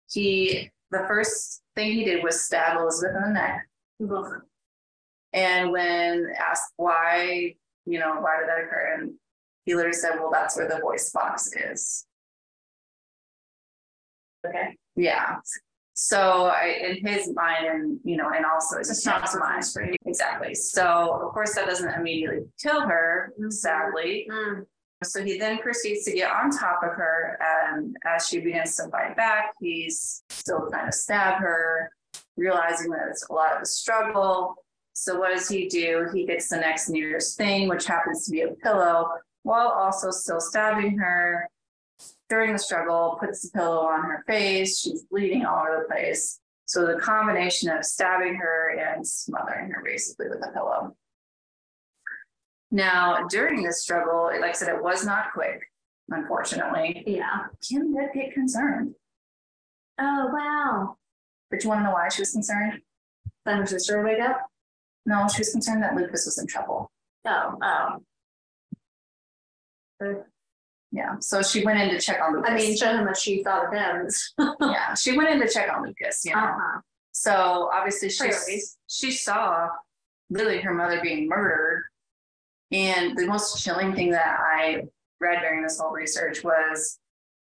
[0.09, 3.67] He the first thing he did was stab Elizabeth in the neck.
[5.33, 8.97] And when asked why, you know, why did that occur?
[8.99, 9.13] And
[9.65, 12.05] he literally said, well, that's where the voice box is.
[14.45, 14.75] Okay.
[14.95, 15.37] Yeah.
[15.93, 19.63] So I, in his mind, and you know, and also it's It's not mind.
[20.05, 20.55] Exactly.
[20.55, 24.27] So of course that doesn't immediately kill her, sadly.
[24.31, 24.65] Mm.
[25.03, 28.87] So he then proceeds to get on top of her, and as she begins to
[28.89, 31.91] fight back, he's still trying to stab her,
[32.37, 34.55] realizing that it's a lot of a struggle.
[34.93, 36.07] So what does he do?
[36.13, 39.09] He gets the next nearest thing, which happens to be a pillow,
[39.41, 41.49] while also still stabbing her.
[42.31, 44.79] During the struggle, puts the pillow on her face.
[44.79, 46.39] She's bleeding all over the place.
[46.63, 50.95] So the combination of stabbing her and smothering her basically with a pillow.
[52.71, 55.59] Now, during this struggle, like I said, it was not quick,
[56.07, 57.03] unfortunately.
[57.05, 57.47] Yeah.
[57.67, 58.95] Kim did get concerned.
[59.99, 60.95] Oh wow.
[61.49, 62.79] But you want to know why she was concerned?
[63.45, 64.47] Then her sister would wake up.
[65.05, 66.93] No, she was concerned that Lucas was in trouble.
[67.25, 67.57] Oh,
[70.01, 70.23] oh.
[70.91, 71.15] Yeah.
[71.19, 72.51] So she went in to check on Lucas.
[72.51, 74.09] I mean, show him what she thought of him.
[74.61, 76.39] yeah, she went in to check on Lucas, you know.
[76.39, 76.81] Uh-huh.
[77.13, 78.77] So obviously she Priorities.
[78.87, 79.69] she saw
[80.29, 81.83] literally her mother being murdered.
[82.71, 84.83] And the most chilling thing that I
[85.19, 86.99] read during this whole research was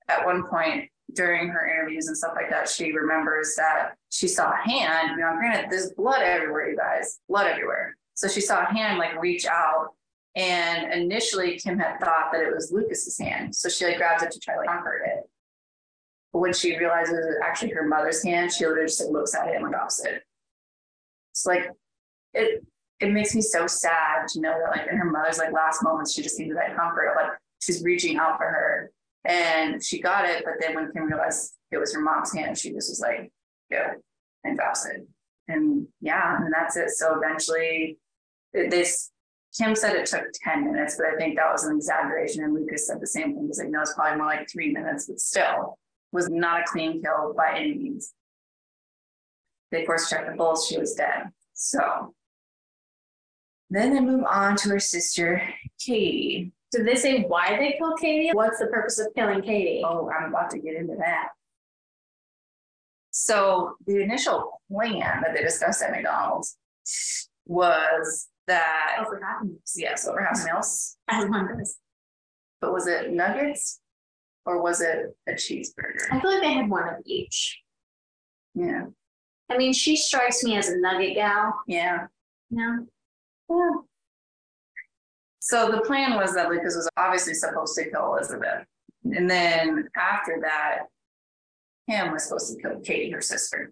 [0.08, 4.52] at one point during her interviews and stuff like that, she remembers that she saw
[4.52, 5.12] a hand.
[5.12, 7.96] You know, granted, there's blood everywhere, you guys, blood everywhere.
[8.14, 9.94] So she saw a hand like reach out.
[10.36, 13.56] And initially, Kim had thought that it was Lucas's hand.
[13.56, 15.30] So she like grabs it to try to like, comfort it.
[16.32, 19.48] But when she realizes it's actually her mother's hand, she literally just like, looks at
[19.48, 20.22] it and drops it.
[21.32, 21.72] It's like
[22.34, 22.64] it
[23.00, 26.14] it makes me so sad to know that like in her mother's like last moments,
[26.14, 28.92] she just needed that comfort like she's reaching out for her.
[29.26, 32.72] And she got it, but then when Kim realized it was her mom's hand, she
[32.72, 33.32] just was like,
[33.72, 33.94] go
[34.44, 35.08] and drops it.
[35.48, 36.90] And yeah, and that's it.
[36.92, 37.98] So eventually
[38.54, 39.12] this
[39.60, 42.46] Kim said it took 10 minutes, but I think that was an exaggeration.
[42.46, 43.48] And Lucas said the same thing.
[43.48, 45.78] He's like, no, it's probably more like three minutes, but still
[46.14, 48.14] was not a clean kill by any means.
[49.72, 51.32] They of course checked the pulse, she was dead.
[51.54, 52.16] So
[53.70, 55.44] then they move on to her sister,
[55.78, 56.54] Katie.
[56.72, 58.32] Did they say why they killed Katie?
[58.32, 59.84] What's the purpose of killing Katie?
[59.86, 61.30] Oh, I'm about to get into that.
[63.12, 66.58] So the initial plan that they discussed at McDonald's
[67.46, 69.42] was that Over half.
[69.76, 70.98] yes, over half meals.
[71.08, 71.78] As one does.
[72.62, 73.80] But was it nuggets
[74.46, 76.12] or was it a cheeseburger?
[76.12, 77.60] I feel like they had one of each.
[78.56, 78.86] Yeah,
[79.50, 81.54] I mean, she strikes me as a nugget gal.
[81.68, 82.08] yeah.
[82.52, 82.78] Yeah.
[83.50, 83.70] yeah.
[85.40, 88.66] So the plan was that Lucas was obviously supposed to kill Elizabeth.
[89.06, 90.80] And then after that,
[91.90, 93.72] Kim was supposed to kill Katie, her sister.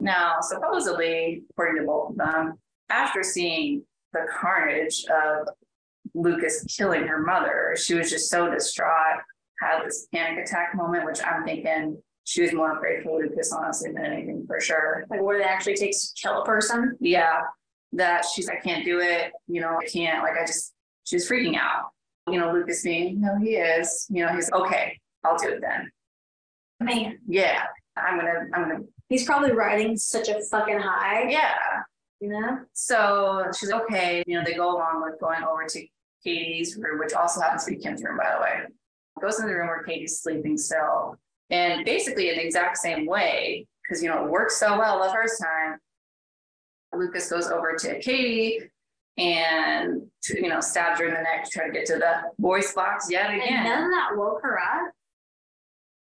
[0.00, 2.58] Now, supposedly, according to both of them,
[2.92, 5.48] after seeing the carnage of
[6.14, 9.20] Lucas killing her mother, she was just so distraught,
[9.60, 13.92] had this panic attack moment, which I'm thinking she was more afraid for Lucas, honestly,
[13.92, 15.04] than anything for sure.
[15.10, 16.96] Like what it actually takes to kill a person.
[17.00, 17.40] Yeah,
[17.92, 20.72] that she's, I can't do it, you know, I can't, like, I just,
[21.04, 21.90] she was freaking out.
[22.30, 25.90] You know, Lucas being, no, he is, you know, he's okay, I'll do it then.
[26.80, 27.64] Man, Yeah,
[27.96, 31.28] I'm gonna, I'm gonna, he's probably riding such a fucking high.
[31.28, 31.54] yeah.
[32.22, 32.58] You know?
[32.72, 35.86] So she's like, okay, you know, they go along with going over to
[36.22, 38.60] Katie's room, which also happens to be Kim's room, by the way.
[39.20, 41.16] Goes in the room where Katie's sleeping still.
[41.50, 45.12] And basically in the exact same way, because you know, it worked so well the
[45.12, 45.78] first time.
[46.96, 48.60] Lucas goes over to Katie
[49.18, 52.72] and you know, stabs her in the neck to try to get to the voice
[52.72, 53.64] box yet And again.
[53.64, 54.92] none of that woke her up.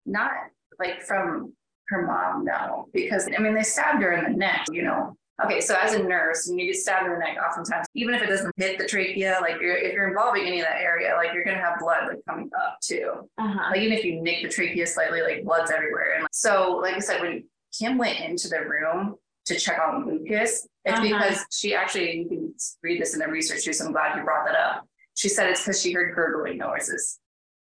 [0.06, 0.30] Not
[0.78, 1.54] like from
[1.88, 5.18] her mom, no, because I mean they stabbed her in the neck, you know.
[5.46, 8.22] Okay, so as a nurse, when you get stabbed in the neck, oftentimes, even if
[8.22, 11.34] it doesn't hit the trachea, like you're, if you're involving any of that area, like
[11.34, 13.28] you're gonna have blood like coming up too.
[13.38, 13.70] Uh-huh.
[13.72, 16.18] Like even if you nick the trachea slightly, like blood's everywhere.
[16.20, 17.44] And so, like I said, when
[17.78, 21.02] Kim went into the room to check on Lucas, it's Uh-huh.
[21.02, 23.74] because she actually you can read this in the research too.
[23.74, 24.88] So I'm glad you brought that up.
[25.16, 27.20] She said it's because she heard gurgling noises.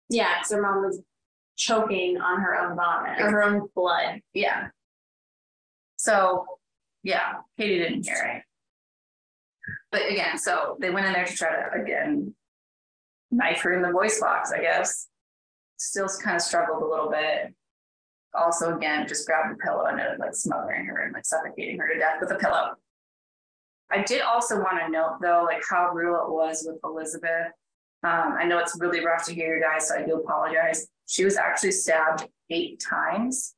[0.08, 1.00] Yeah, because her mom was
[1.56, 4.20] choking on her own vomit or her own blood.
[4.34, 4.68] Yeah.
[5.96, 6.44] So,
[7.02, 8.42] yeah, Katie didn't hear it.
[9.90, 12.34] But again, so they went in there to try to again
[13.30, 15.08] knife her in the voice box, I guess.
[15.78, 17.54] Still kind of struggled a little bit.
[18.34, 21.92] Also, again, just grabbed the pillow and ended like smothering her and like suffocating her
[21.92, 22.72] to death with a pillow.
[23.90, 27.52] I did also want to note though, like how real it was with Elizabeth.
[28.04, 30.88] Um, I know it's really rough to hear, you guys, so I do apologize.
[31.06, 33.54] She was actually stabbed eight times.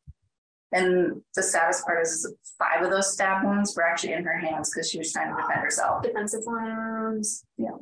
[0.75, 4.71] And the saddest part is five of those stab wounds were actually in her hands
[4.71, 6.03] because she was trying to defend herself.
[6.03, 7.45] Defensive wounds.
[7.57, 7.77] Yeah.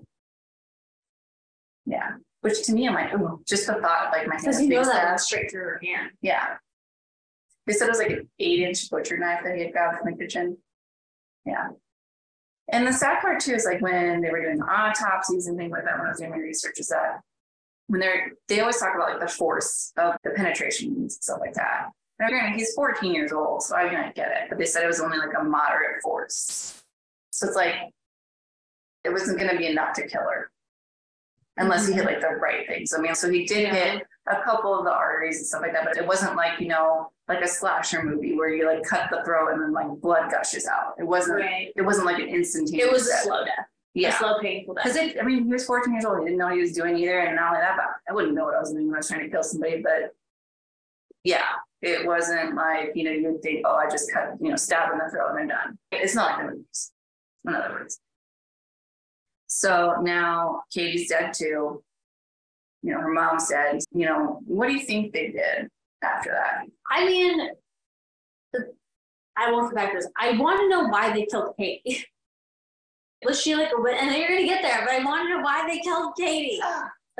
[1.87, 2.11] Yeah.
[2.43, 4.69] Which to me, I'm like, ooh, just the thought of like my hands Because you
[4.69, 5.21] know that stabbed.
[5.21, 6.11] straight through her hand.
[6.21, 6.57] Yeah.
[7.67, 10.13] They said it was like an eight inch butcher knife that he had grabbed from
[10.13, 10.59] the kitchen.
[11.47, 11.69] Yeah.
[12.69, 15.85] And the sad part too is like when they were doing autopsies and things like
[15.85, 17.21] that, when I was doing my research, is that
[17.87, 21.55] when they're, they always talk about like the force of the penetration and stuff like
[21.55, 21.89] that.
[22.19, 25.01] Granted, he's 14 years old, so I I get it, but they said it was
[25.01, 26.83] only like a moderate force.
[27.31, 27.75] So it's like,
[29.05, 30.51] it wasn't going to be enough to kill her
[31.57, 32.95] unless he hit like the right things.
[32.97, 35.85] I mean, so he did hit a couple of the arteries and stuff like that,
[35.85, 39.23] but it wasn't like, you know, like a slasher movie where you like cut the
[39.25, 40.95] throat and then like blood gushes out.
[40.99, 41.73] It wasn't, Right.
[41.75, 42.87] it wasn't like an instantaneous.
[42.87, 43.23] It was a death.
[43.25, 43.59] slow death.
[43.59, 43.67] A
[43.99, 44.19] Yeah.
[44.19, 44.85] slow, painful death.
[44.85, 46.21] Because it, I mean, he was 14 years old.
[46.21, 47.19] He didn't know what he was doing either.
[47.21, 49.09] And not only that, but I wouldn't know what I was doing when I was
[49.09, 49.83] trying to kill somebody.
[49.83, 50.15] But
[51.25, 51.43] yeah,
[51.83, 54.93] it wasn't like, you know, you would think, oh, I just cut, you know, stab
[54.93, 55.79] in the throat and they're done.
[55.91, 56.93] It's not like the movies,
[57.47, 57.99] in other words.
[59.49, 61.83] So now Katie's dead too.
[62.83, 63.81] You know, her mom's dead.
[63.93, 65.69] You know, what do you think they did
[66.03, 66.67] after that?
[66.91, 67.51] I mean,
[68.53, 68.73] the,
[69.37, 70.09] I won't go back to this.
[70.19, 72.05] I want to know why they killed Katie.
[73.25, 73.99] Was she like a wit?
[74.01, 76.61] And you're gonna get there, but I want to know why they killed Katie.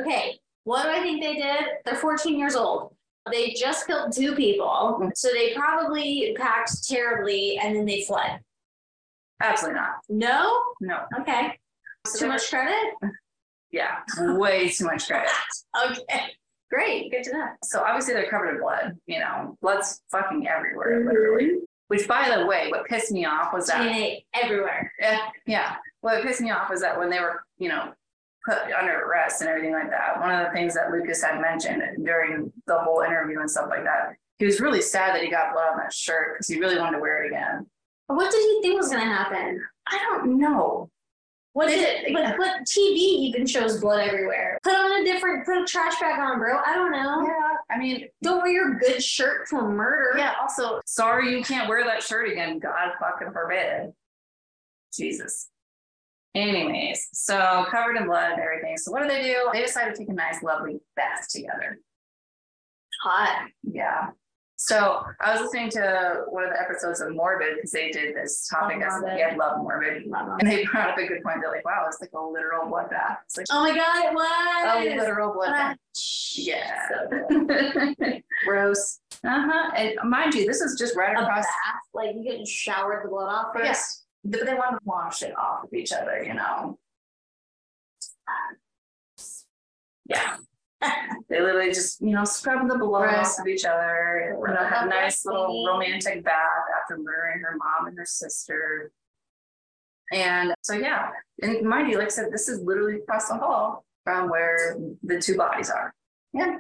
[0.01, 1.65] Okay, what do I think they did?
[1.85, 2.97] They're 14 years old.
[3.31, 8.41] They just killed two people, so they probably packed terribly, and then they fled.
[9.41, 9.91] Absolutely not.
[10.09, 11.01] No, No.
[11.21, 11.59] okay,
[12.07, 12.95] So too much credit.
[13.71, 15.31] Yeah, way too much credit.
[15.87, 16.21] Okay,
[16.71, 17.47] great, good to know.
[17.65, 21.07] So obviously they're covered in blood, you know, blood's fucking everywhere, Mhm.
[21.07, 21.51] literally.
[21.89, 24.93] Which by the way, what pissed me off was that DNA everywhere.
[24.99, 25.77] yeah, yeah.
[26.01, 27.93] What pissed me off was that when they were, you know,
[28.45, 31.83] put under arrest and everything like that, one of the things that Lucas had mentioned
[32.05, 35.53] during the whole interview and stuff like that, he was really sad that he got
[35.53, 37.67] blood on that shirt because he really wanted to wear it again.
[38.09, 39.63] What did he think was gonna happen?
[39.87, 40.91] I don't know.
[41.55, 44.59] What They did did- but, but TV even shows blood everywhere.
[44.63, 46.59] Put on a different put a trash bag on, bro.
[46.65, 47.23] I don't know.
[47.27, 50.19] Yeah, I mean, Don't wear your good shirt to a murder.
[50.19, 52.59] yeah, also, sorry you can't wear that shirt again.
[52.59, 53.93] God fucking forbid.
[54.95, 55.49] Jesus.
[56.35, 58.77] Anyways, so covered in blood and everything.
[58.79, 59.51] So what do they do?
[59.53, 61.79] They decide to take a nice, lovely bath together.
[63.03, 63.49] Hot.
[63.63, 64.11] Yeah.
[64.57, 68.47] So I was listening to one of the episodes of Morbid because they did this
[68.47, 70.07] topic Love as yeah, love Morbid.
[70.07, 70.39] Love.
[70.39, 71.39] And they brought up a good point.
[71.43, 73.17] They're like, wow, it's like a literal bloodbath.
[73.25, 75.01] It's like Oh my god, it a was.
[75.01, 75.77] literal bloodbath.
[76.37, 76.89] Yeah.
[77.11, 78.19] Yeah.
[78.47, 79.01] Gross.
[79.25, 79.71] Uh-huh.
[79.77, 81.45] And mind you, this is just right across.
[81.45, 83.65] A bath, like you get showered the blood off first.
[83.65, 84.02] Yes.
[84.25, 86.79] But they want to wash it off of each other, you know.
[90.07, 90.37] Yeah.
[91.29, 93.21] They literally just, you know, scrub the blood Right.
[93.21, 97.57] off of each other, you know, have a nice little romantic bath after murdering her
[97.57, 98.91] mom and her sister.
[100.13, 103.85] And so, yeah, and mind you, like I said, this is literally across the hall
[104.05, 105.95] from where the two bodies are.
[106.35, 106.57] Yeah,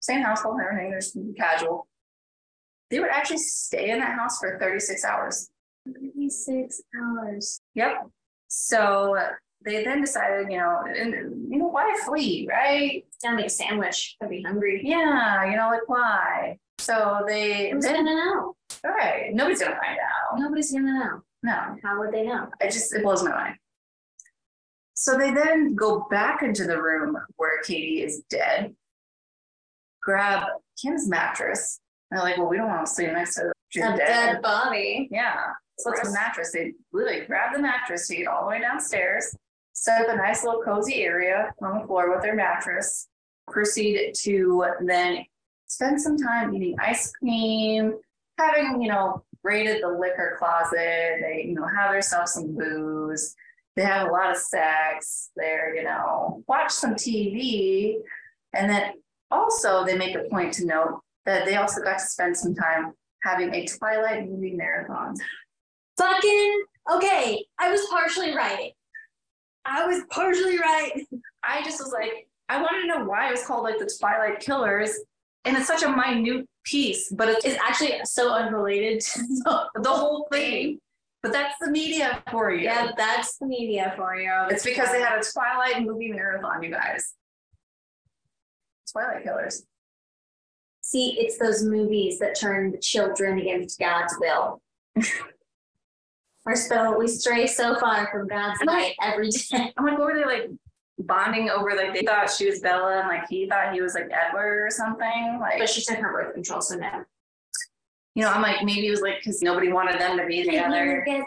[0.00, 1.88] same household, everything, there's casual.
[2.90, 5.50] They would actually stay in that house for 36 hours.
[5.86, 7.60] 36 hours.
[7.74, 8.08] Yep.
[8.48, 9.18] So
[9.64, 11.12] they then decided, you know, and
[11.50, 13.04] you know, why flee, right?
[13.22, 14.16] Gotta make a sandwich.
[14.22, 14.82] I'd be hungry.
[14.84, 16.58] Yeah, you know, like why?
[16.78, 18.56] So they Who's then gonna know?
[18.84, 20.38] all right, nobody's gonna find out.
[20.38, 21.22] Nobody's gonna know.
[21.42, 22.48] No, How would they know?
[22.60, 23.56] it just it blows my mind.
[24.94, 28.74] So they then go back into the room where Katie is dead,
[30.02, 30.44] grab
[30.80, 31.80] Kim's mattress.
[32.10, 33.96] And they're like, well, we don't want to sleep next to she's a dead.
[33.96, 35.08] dead body.
[35.10, 35.42] Yeah.
[35.78, 36.14] So it's a Gross.
[36.14, 36.52] mattress.
[36.52, 39.36] They literally grab the mattress, take it all the way downstairs,
[39.72, 43.08] set up a nice little cozy area on the floor with their mattress,
[43.50, 45.24] proceed to then
[45.66, 47.94] spend some time eating ice cream,
[48.38, 51.18] having, you know, raided the liquor closet.
[51.20, 53.34] They, you know, have themselves some booze.
[53.76, 55.30] They have a lot of sex.
[55.36, 57.96] They're, you know, watch some TV.
[58.52, 58.92] And then
[59.30, 62.92] also they make a point to note that they also got to spend some time
[63.22, 65.14] having a Twilight movie marathon.
[65.96, 67.44] Fucking okay.
[67.58, 68.72] I was partially right.
[69.64, 71.06] I was partially right.
[71.42, 74.40] I just was like, I wanted to know why it was called like the Twilight
[74.40, 74.92] Killers.
[75.44, 79.22] And it's such a minute piece, but it's It's actually so unrelated to
[79.74, 80.78] the whole thing.
[81.22, 82.64] But that's the media for you.
[82.64, 84.30] Yeah, that's the media for you.
[84.50, 87.14] It's because they had a Twilight movie marathon, you guys.
[88.92, 89.64] Twilight Killers.
[90.82, 94.60] See, it's those movies that turn the children against God's will.
[96.44, 99.72] We're so we stray so far from God's light every day.
[99.76, 100.50] I'm like, what were they like
[100.98, 101.74] bonding over?
[101.74, 104.70] Like they thought she was Bella and like he thought he was like Edward or
[104.70, 105.38] something.
[105.40, 107.04] Like, But she took her birth control, so no.
[108.14, 110.68] you know, I'm like, maybe it was like because nobody wanted them to be together.
[110.68, 111.26] never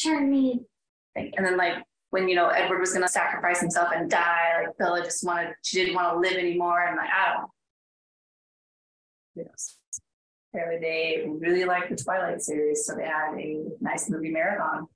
[0.00, 0.60] turn me.
[1.16, 4.78] Like, and then like when you know Edward was gonna sacrifice himself and die, like
[4.78, 7.48] Bella just wanted she didn't want to live anymore, and like I don't know.
[9.34, 9.76] Yes.
[10.52, 14.86] Apparently they really liked the Twilight series, so they had a nice movie marathon.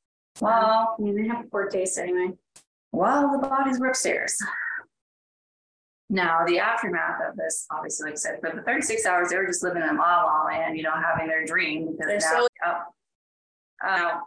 [0.41, 2.29] Well, I mean, they have a poor taste anyway.
[2.93, 4.37] Well, the bodies were upstairs.
[6.11, 9.47] Now, the aftermath of this, obviously, like I said, for the 36 hours, they were
[9.47, 11.97] just living in La La Land, you know, having their dream.
[11.97, 12.87] Because They're now,
[13.83, 14.21] so- uh,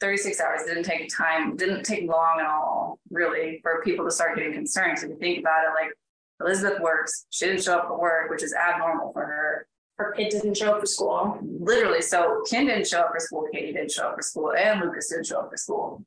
[0.00, 4.36] 36 hours didn't take time, didn't take long at all, really, for people to start
[4.36, 4.98] getting concerned.
[4.98, 5.92] So if you think about it, like
[6.40, 9.66] Elizabeth works, she didn't show up for work, which is abnormal for her.
[9.98, 11.38] Her kid didn't show up for school.
[11.42, 14.80] Literally, so Kim didn't show up for school, Katie didn't show up for school, and
[14.80, 16.04] Lucas didn't show up for school.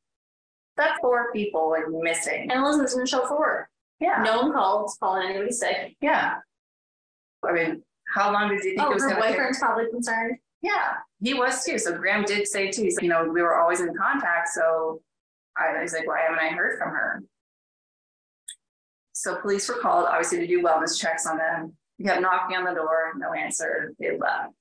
[0.77, 2.49] That's four people like missing.
[2.51, 3.67] And Elizabeth didn't show up for work.
[3.99, 4.21] Yeah.
[4.23, 5.95] No one called, calling anybody sick.
[6.01, 6.35] Yeah.
[7.47, 7.83] I mean,
[8.13, 9.31] how long did you think Oh, it was her gonna take?
[9.31, 10.37] boyfriend's probably concerned.
[10.61, 11.77] Yeah, he was too.
[11.77, 15.01] So Graham did say too, he's like, you know, we were always in contact, so
[15.57, 17.23] I was like, why haven't I heard from her?
[19.13, 21.75] So police were called, obviously, to do wellness checks on them.
[21.99, 24.53] We kept knocking on the door, no answer, they left.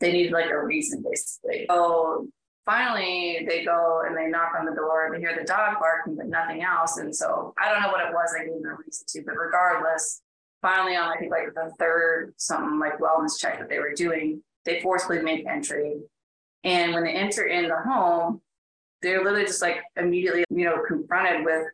[0.00, 1.66] They needed like a reason, basically.
[1.68, 2.28] So
[2.64, 6.28] finally, they go and they knock on the door, they hear the dog barking, but
[6.28, 6.98] nothing else.
[6.98, 9.36] And so I don't know what it was they gave them a reason to, but
[9.36, 10.22] regardless,
[10.62, 14.42] finally on I think like the third something like wellness check that they were doing,
[14.64, 15.96] they forcibly make entry.
[16.62, 18.40] And when they enter in the home,
[19.02, 21.66] they're literally just like immediately, you know, confronted with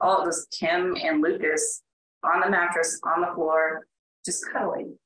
[0.00, 1.82] all of this Kim and Lucas
[2.24, 3.86] on the mattress, on the floor,
[4.24, 4.96] just cuddling.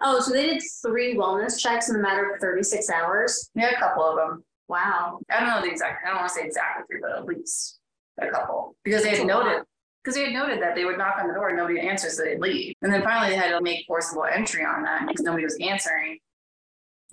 [0.00, 3.50] Oh, so they did three wellness checks in a matter of 36 hours.
[3.54, 4.44] Yeah, a couple of them.
[4.68, 5.20] Wow.
[5.30, 7.78] I don't know the exact, I don't want to say exactly three, but at least
[8.20, 8.74] a couple.
[8.84, 9.62] Because they had noted,
[10.02, 12.10] because they had noted that they would knock on the door and nobody would answer,
[12.10, 12.74] so they'd leave.
[12.82, 16.18] And then finally they had to make forcible entry on that because nobody was answering.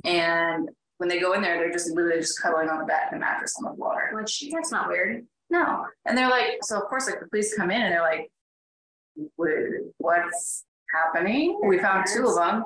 [0.03, 3.19] And when they go in there, they're just literally just cuddling on the bed, the
[3.19, 4.09] mattress on the floor.
[4.13, 5.25] Which that's not weird.
[5.49, 5.85] No.
[6.05, 8.31] And they're like, so of course, like the police come in and they're like,
[9.97, 11.59] what's happening?
[11.63, 12.65] We found two of them.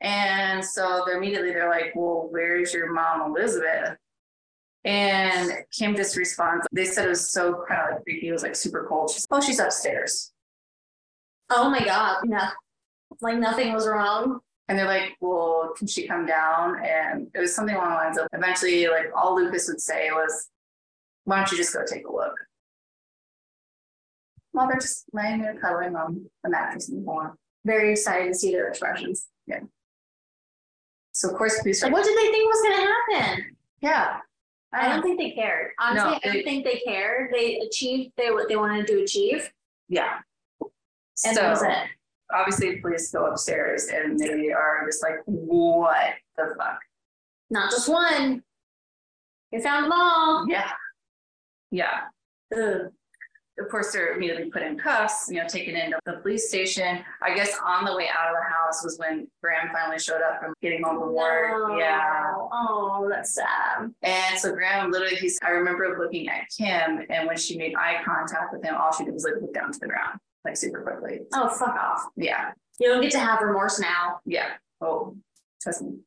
[0.00, 3.96] And so they're immediately they're like, well, where's your mom, Elizabeth?
[4.84, 8.28] And Kim just responds, they said it was so kind of like creepy.
[8.28, 9.10] It was like super cold.
[9.10, 10.32] She's, oh, she's upstairs.
[11.50, 12.18] Oh my God.
[12.24, 12.48] No.
[13.20, 14.40] Like nothing was wrong.
[14.68, 16.82] And they're like, well, can she come down?
[16.84, 20.50] And it was something along the lines of eventually, like all Lucas would say was,
[21.24, 22.34] why don't you just go take a look?
[24.52, 27.36] Well, they're just laying there cuddling on the mattress and more.
[27.64, 29.26] Very excited to see their expressions.
[29.46, 29.60] Yeah.
[31.12, 32.92] So of course, police Like, what did they think was going to
[33.22, 33.56] happen?
[33.80, 34.20] yeah.
[34.72, 35.70] I don't think they cared.
[35.78, 37.32] Honestly, No, I don't think they cared.
[37.32, 39.48] They achieved they what they wanted to achieve,
[39.88, 40.18] Yeah.
[40.60, 40.70] and
[41.16, 41.86] so that was it.
[42.34, 46.80] obviously, police go upstairs and they are just like, what the fuck?
[47.50, 48.42] Not just one.
[49.52, 50.44] They found them all.
[50.48, 50.72] Yeah.
[51.70, 52.00] Yeah.
[52.56, 52.90] Ugh.
[53.56, 57.04] Of course, they're immediately put in cuffs, you know, taken into the police station.
[57.22, 60.40] I guess on the way out of the house was when Graham finally showed up
[60.40, 61.68] from getting home from work.
[61.68, 61.78] No.
[61.78, 62.32] Yeah.
[62.52, 63.94] Oh, that's sad.
[64.02, 68.02] And so Graham literally, he's, I remember looking at Kim and when she made eye
[68.04, 70.82] contact with him, all she did was like look down to the ground, like super
[70.82, 71.20] quickly.
[71.32, 72.06] Oh, fuck off.
[72.16, 72.52] Yeah.
[72.80, 74.18] You don't get to have remorse now.
[74.26, 74.48] Yeah.
[74.80, 75.16] Oh,
[75.62, 75.98] trust me.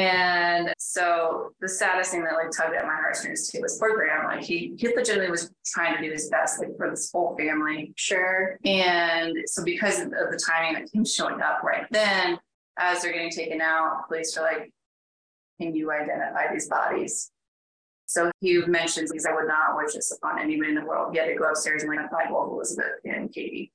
[0.00, 4.24] And so the saddest thing that like tugged at my heartstrings too was poor Graham.
[4.24, 7.92] Like he he legitimately was trying to do his best like for this whole family.
[7.96, 8.58] Sure.
[8.64, 12.38] And so because of the timing of him showing up right then,
[12.78, 14.72] as they're getting taken out, police are like,
[15.60, 17.30] Can you identify these bodies?
[18.06, 21.12] So he mentions because I would not wish this upon anybody in the world.
[21.12, 23.70] He had to go upstairs and identify both Elizabeth and Katie.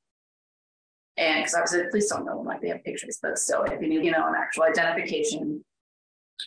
[1.17, 3.79] And because obviously the police don't know them, like they have pictures, but still, if
[3.79, 5.63] you need, you know, an actual identification.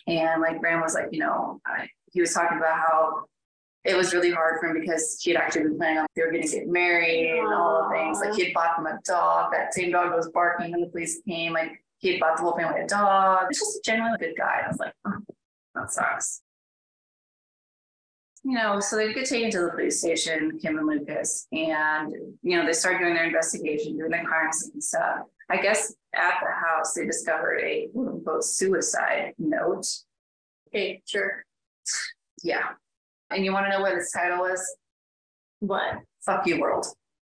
[0.07, 3.25] And like Graham was like, you know, I, he was talking about how
[3.85, 6.31] it was really hard for him because he had actually been planning on they were
[6.31, 8.19] going to get married and all the things.
[8.19, 9.51] Like he had bought them a dog.
[9.51, 11.53] That same dog was barking when the police came.
[11.53, 13.47] Like he had bought the whole family a dog.
[13.49, 14.63] He's just a genuinely good guy.
[14.65, 15.19] I was like, oh,
[15.75, 16.41] that sucks.
[18.43, 22.57] You know, so they get taken to the police station, Kim and Lucas, and you
[22.57, 25.23] know they start doing their investigation, doing the crime scene stuff.
[25.49, 29.85] I guess at the house they discovered a quote unquote suicide note.
[30.67, 31.43] Okay, sure.
[32.43, 32.69] Yeah.
[33.31, 34.61] And you want to know what its title is?
[35.59, 35.99] What?
[36.25, 36.85] Fuck you, world.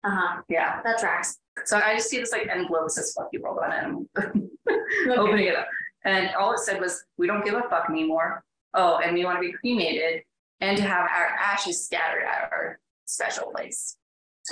[0.04, 0.42] Uh huh.
[0.48, 0.80] Yeah.
[0.82, 1.38] That tracks.
[1.64, 4.30] So I just see this like envelope that says fuck you world on it.
[5.08, 5.68] I'm opening it up.
[6.04, 8.42] And all it said was, we don't give a fuck anymore.
[8.74, 10.22] Oh, and we want to be cremated
[10.60, 13.96] and to have our ashes scattered at our special place.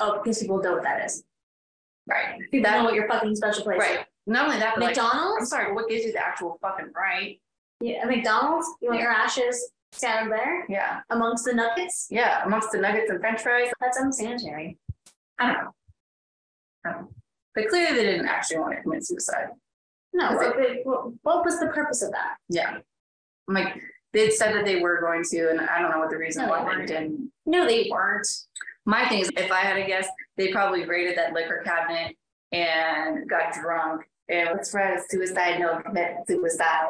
[0.00, 1.24] Oh, because people know what that is.
[2.08, 2.40] Right.
[2.50, 4.00] People know what your fucking special place Right.
[4.00, 4.06] is.
[4.26, 5.50] Not only that, but like, I'm McDonald's?
[5.50, 7.40] sorry, but what gives you the actual fucking right?
[7.80, 11.00] Yeah, McDonald's, you want your ashes scattered there Yeah.
[11.10, 12.08] amongst the nuggets?
[12.10, 12.44] Yeah.
[12.44, 13.70] Amongst the nuggets and french fries.
[13.80, 14.78] That's unsanitary.
[15.38, 15.74] I don't know.
[16.84, 17.08] I don't know.
[17.54, 19.48] But clearly they didn't actually want to commit suicide.
[20.12, 22.36] No, Is what, what, what was the purpose of that?
[22.48, 22.78] Yeah.
[23.48, 23.80] I'm like,
[24.12, 26.48] they said that they were going to, and I don't know what the reason No,
[26.48, 26.88] they why they weren't.
[26.88, 27.32] didn't.
[27.46, 28.26] No, they weren't.
[28.88, 30.08] My thing is, if I had to guess,
[30.38, 32.16] they probably raided that liquor cabinet
[32.52, 34.08] and got drunk.
[34.30, 36.88] And let's write a suicide note, commit suicide.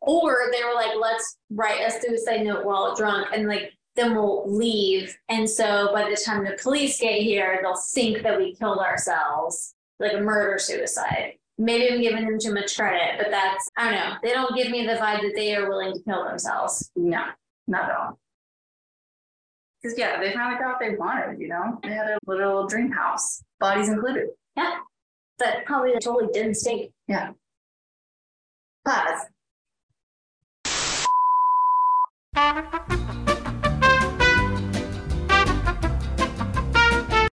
[0.00, 4.50] Or they were like, let's write a suicide note while drunk and like then we'll
[4.50, 5.14] leave.
[5.28, 9.74] And so by the time the police get here, they'll think that we killed ourselves,
[10.00, 11.34] like a murder suicide.
[11.58, 14.16] Maybe I'm giving them too much credit, but that's I don't know.
[14.22, 16.90] They don't give me the vibe that they are willing to kill themselves.
[16.96, 17.22] No,
[17.66, 18.18] not at all.
[19.84, 21.78] Because yeah, they finally got what they wanted, you know?
[21.82, 24.28] They had a little dream house, bodies included.
[24.56, 24.78] Yeah.
[25.38, 26.90] But probably they totally didn't stink.
[27.06, 27.32] Yeah.
[28.86, 29.26] Pause.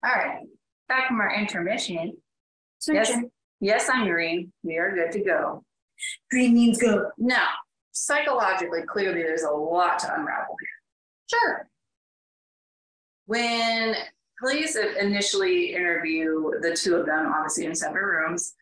[0.04, 0.42] All right,
[0.88, 2.16] back from our intermission.
[2.88, 3.12] Yes,
[3.60, 4.54] yes, I'm green.
[4.62, 5.64] We are good to go.
[6.30, 7.10] Green means go.
[7.18, 7.48] Now,
[7.92, 10.70] psychologically, clearly, there's a lot to unravel here.
[11.28, 11.68] Sure.
[13.26, 13.96] When
[14.40, 18.54] police initially interview the two of them, obviously in separate rooms,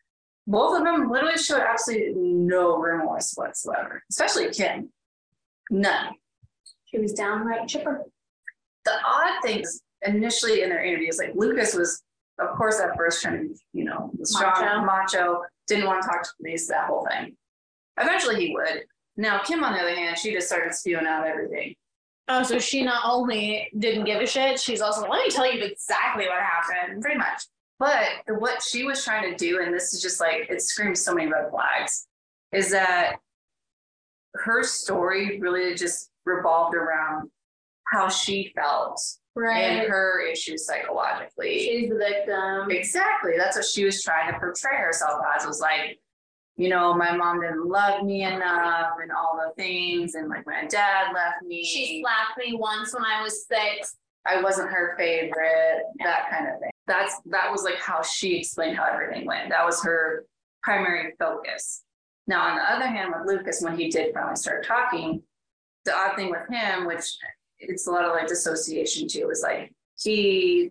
[0.46, 4.90] both of them literally showed absolutely no remorse whatsoever, especially Kim.
[5.70, 6.14] None.
[6.84, 8.04] She was downright chipper.
[8.84, 12.02] The odd things initially in their interviews, like Lucas was,
[12.38, 16.30] of course, at first trying to, you know, strong, macho, didn't want to talk to
[16.38, 17.36] police, that whole thing.
[17.98, 18.84] Eventually he would.
[19.16, 21.74] Now, Kim, on the other hand, she just started spewing out everything.
[22.28, 25.62] Oh, so she not only didn't give a shit, she's also let me tell you
[25.62, 27.02] exactly what happened.
[27.02, 27.44] pretty much.
[27.78, 31.00] But the, what she was trying to do, and this is just like it screams
[31.04, 32.06] so many red flags,
[32.52, 33.16] is that
[34.34, 37.30] her story really just revolved around
[37.92, 39.00] how she felt
[39.36, 41.58] and her issues psychologically.
[41.58, 42.70] She's the victim.
[42.70, 43.32] exactly.
[43.36, 45.46] That's what she was trying to portray herself as.
[45.46, 45.98] Was like,
[46.56, 50.66] you know, my mom didn't love me enough, and all the things, and like my
[50.66, 51.64] dad left me.
[51.64, 53.96] She slapped me once when I was six.
[54.26, 56.70] I wasn't her favorite, that kind of thing.
[56.86, 59.50] That's that was like how she explained how everything went.
[59.50, 60.24] That was her
[60.62, 61.82] primary focus.
[62.26, 65.22] Now, on the other hand, with Lucas, when he did finally start talking,
[65.84, 67.04] the odd thing with him, which
[67.58, 70.70] it's a lot of like dissociation too, was like he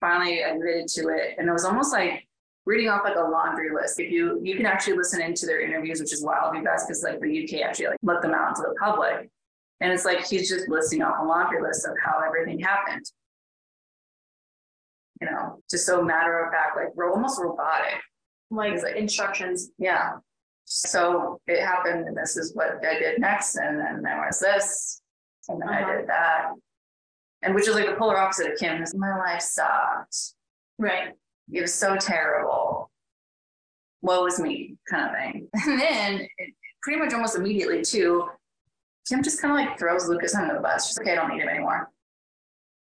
[0.00, 2.26] finally admitted to it, and it was almost like
[2.64, 3.98] reading off like a laundry list.
[4.00, 7.02] If you you can actually listen into their interviews, which is wild, you guys, because
[7.02, 9.28] like the UK actually like let them out into the public.
[9.80, 13.04] And it's like he's just listing off a laundry list of how everything happened.
[15.20, 18.00] You know, just so matter of fact, like ro- almost robotic.
[18.50, 19.70] Like like- instructions.
[19.78, 20.12] Yeah.
[20.64, 25.02] So it happened, and this is what I did next, and then there was this,
[25.48, 25.92] and then I Uh-huh.
[25.96, 26.50] did that.
[27.42, 28.84] And which is like the polar opposite of Kim.
[28.94, 30.34] My life sucked.
[30.78, 31.12] Right.
[31.50, 32.90] It was so terrible.
[34.02, 35.48] Woe was me, kind of thing.
[35.66, 38.28] And then, it, pretty much almost immediately too,
[39.08, 40.88] Kim just kind of like throws Lucas under the bus.
[40.88, 41.90] She's like, okay, I don't need him anymore.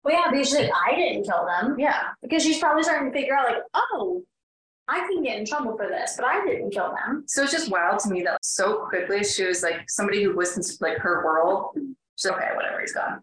[0.03, 1.79] Well, yeah, because she's like, I didn't kill them.
[1.79, 4.25] Yeah, Because she's probably starting to figure out, like, oh,
[4.89, 7.25] I can get in trouble for this, but I didn't kill them.
[7.27, 10.77] So it's just wild to me that so quickly she was like somebody who listens
[10.77, 11.77] to like her world.
[12.17, 13.21] She's like, okay, whatever, he's gone.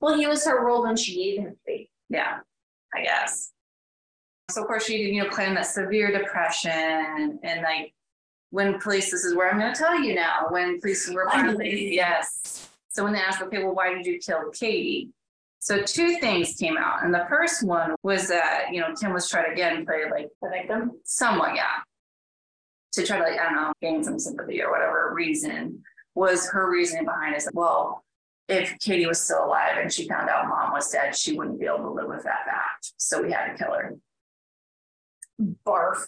[0.00, 1.90] Well, he was her world when she needed him to be.
[2.10, 2.38] Yeah,
[2.94, 3.50] I guess.
[4.54, 7.92] So of course she, you know, claimed that severe depression and like
[8.50, 12.68] when police, this is where I'm gonna tell you now, when police were finally, yes.
[12.88, 15.10] So when they asked, okay, well, why did you kill Katie?
[15.58, 17.02] So two things came out.
[17.02, 20.28] And the first one was that, you know, Kim was trying to again play like
[20.40, 20.92] The victim.
[21.02, 21.82] somewhat, yeah.
[22.92, 25.82] To try to like, I don't know, gain some sympathy or whatever reason
[26.14, 27.38] was her reasoning behind it.
[27.38, 28.04] is, Well,
[28.46, 31.66] if Katie was still alive and she found out mom was dead, she wouldn't be
[31.66, 32.92] able to live with that fact.
[32.98, 33.96] So we had to kill her.
[35.66, 36.06] Barf.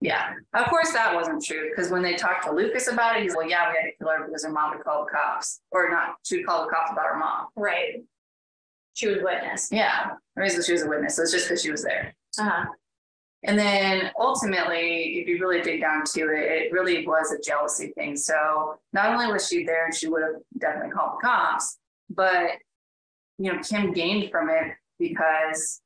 [0.00, 0.34] Yeah.
[0.52, 3.48] Of course that wasn't true because when they talked to Lucas about it, he's like,
[3.48, 5.60] yeah, we had to kill her because her mom would call the cops.
[5.70, 7.46] Or not, she would call the cops about her mom.
[7.56, 8.02] Right.
[8.92, 9.68] She was witness.
[9.72, 10.10] Yeah.
[10.36, 11.16] The reason she was a witness.
[11.16, 12.14] So it's just because she was there.
[12.38, 12.66] Uh-huh.
[13.44, 17.92] And then ultimately, if you really dig down to it, it really was a jealousy
[17.94, 18.16] thing.
[18.16, 21.78] So not only was she there and she would have definitely called the cops,
[22.10, 22.50] but
[23.38, 25.82] you know, Kim gained from it because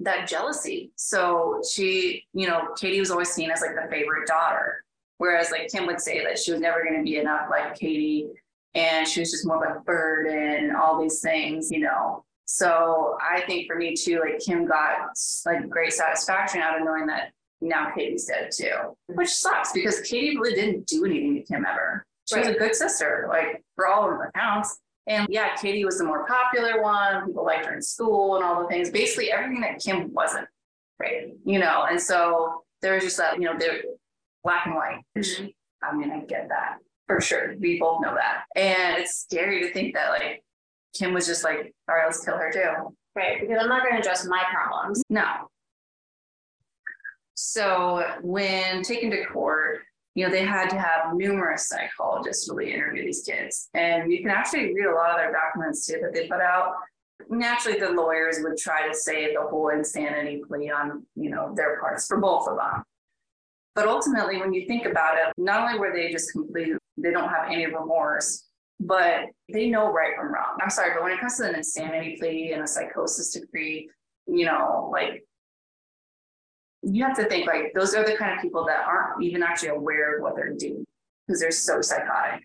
[0.00, 0.90] that jealousy.
[0.96, 4.84] So she, you know, Katie was always seen as like the favorite daughter.
[5.18, 8.28] Whereas like Kim would say that she was never going to be enough like Katie
[8.74, 12.24] and she was just more of a burden and all these things, you know.
[12.46, 15.16] So I think for me too, like Kim got
[15.46, 20.36] like great satisfaction out of knowing that now Katie's dead too, which sucks because Katie
[20.36, 22.04] really didn't do anything to Kim ever.
[22.28, 22.46] She right.
[22.46, 24.78] was a good sister, like for all accounts.
[25.06, 27.26] And yeah, Katie was the more popular one.
[27.26, 28.90] People liked her in school and all the things.
[28.90, 30.46] Basically, everything that Kim wasn't,
[30.98, 31.34] right?
[31.44, 33.82] You know, and so there was just that, you know, they're
[34.42, 35.00] black and white.
[35.16, 35.46] Mm-hmm.
[35.82, 37.54] I mean, I get that for sure.
[37.58, 38.44] We both know that.
[38.56, 40.42] And it's scary to think that like
[40.94, 42.96] Kim was just like, all right, let's kill her too.
[43.14, 43.40] Right.
[43.40, 45.02] Because I'm not going to address my problems.
[45.10, 45.48] No.
[47.34, 49.80] So when taken to court,
[50.14, 53.68] you know, they had to have numerous psychologists really interview these kids.
[53.74, 56.74] And you can actually read a lot of their documents too that they put out.
[57.28, 61.80] Naturally, the lawyers would try to say the whole insanity plea on, you know, their
[61.80, 62.84] parts for both of them.
[63.74, 67.28] But ultimately, when you think about it, not only were they just completely, they don't
[67.28, 68.48] have any remorse,
[68.78, 70.58] but they know right from wrong.
[70.62, 73.90] I'm sorry, but when it comes to an insanity plea and a psychosis decree,
[74.26, 75.24] you know, like
[76.84, 79.70] you have to think like those are the kind of people that aren't even actually
[79.70, 80.84] aware of what they're doing
[81.26, 82.42] because they're so psychotic.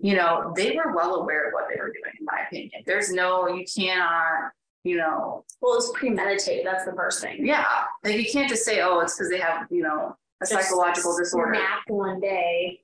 [0.00, 2.82] You know, they were well aware of what they were doing, in my opinion.
[2.86, 4.52] There's no, you cannot,
[4.84, 5.44] you know.
[5.60, 6.64] Well, it's premeditated.
[6.64, 7.44] That's the first thing.
[7.44, 7.66] Yeah.
[8.04, 11.16] Like you can't just say, oh, it's because they have, you know, a just psychological
[11.18, 11.52] disorder.
[11.52, 12.80] Nap one day.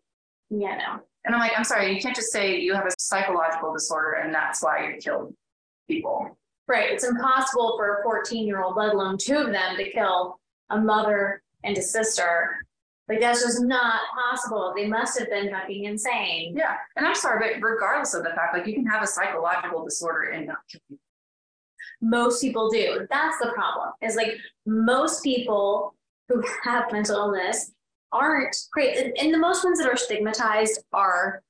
[0.50, 1.02] Yeah, no.
[1.24, 4.34] And I'm like, I'm sorry, you can't just say you have a psychological disorder and
[4.34, 5.34] that's why you killed
[5.88, 6.36] people.
[6.68, 6.90] Right.
[6.90, 10.40] It's impossible for a 14 year old, let alone two of them, to kill
[10.70, 12.56] a mother and a sister.
[13.08, 14.72] Like that's just not possible.
[14.74, 16.56] They must have been fucking insane.
[16.56, 16.76] Yeah.
[16.96, 20.30] And I'm sorry, but regardless of the fact, like you can have a psychological disorder
[20.30, 21.02] and not kill people.
[22.02, 23.06] Most people do.
[23.10, 23.92] That's the problem.
[24.02, 24.32] Is like
[24.66, 25.94] most people
[26.28, 27.72] who have mental illness
[28.12, 29.12] aren't great.
[29.18, 31.42] And the most ones that are stigmatized are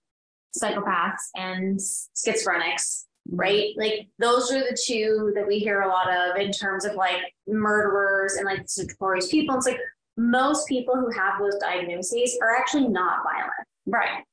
[0.56, 3.74] psychopaths and schizophrenics right?
[3.76, 7.34] Like those are the two that we hear a lot of in terms of like
[7.46, 9.56] murderers and like notorious people.
[9.56, 9.80] It's like
[10.16, 13.52] most people who have those diagnoses are actually not violent.
[13.86, 14.24] Right.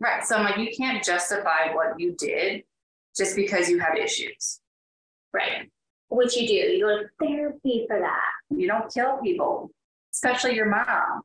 [0.00, 0.24] Right.
[0.24, 2.62] So I'm like, you can't justify what you did
[3.16, 4.60] just because you have issues.
[5.32, 5.70] Right.
[6.08, 6.54] Which you do.
[6.54, 8.56] You go to therapy for that.
[8.56, 9.70] You don't kill people,
[10.12, 11.22] especially your mom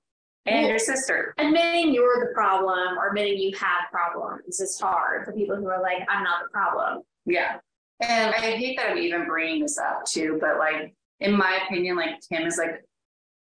[0.50, 1.34] and well, your sister.
[1.38, 5.82] Admitting you're the problem or admitting you have problems is hard for people who are
[5.82, 7.04] like, I'm not the problem.
[7.26, 7.58] Yeah.
[8.02, 11.98] And I hate that I'm even bringing this up too, but like, in my opinion,
[11.98, 12.84] like Kim is like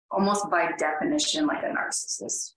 [0.09, 2.53] almost by definition like a narcissist.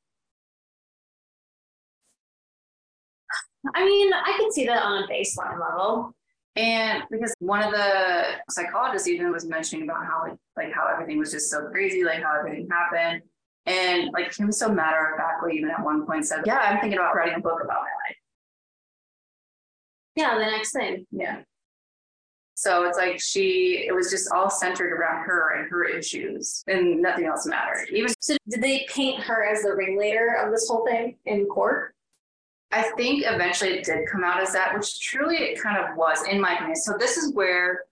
[3.74, 6.14] I mean, I can see that on a baseline level.
[6.57, 11.18] And because one of the psychologists even was mentioning about how like, like how everything
[11.18, 13.22] was just so crazy, like how everything happened.
[13.68, 16.98] And like Kim so matter of factly even at one point said, Yeah, I'm thinking
[16.98, 18.16] about writing a book about my life.
[20.16, 21.06] Yeah, the next thing.
[21.12, 21.42] Yeah.
[22.54, 27.00] So it's like she, it was just all centered around her and her issues, and
[27.00, 27.86] nothing else mattered.
[27.92, 31.94] Even so, did they paint her as the ringleader of this whole thing in court?
[32.72, 36.26] I think eventually it did come out as that, which truly it kind of was,
[36.26, 36.74] in my opinion.
[36.74, 37.84] So this is where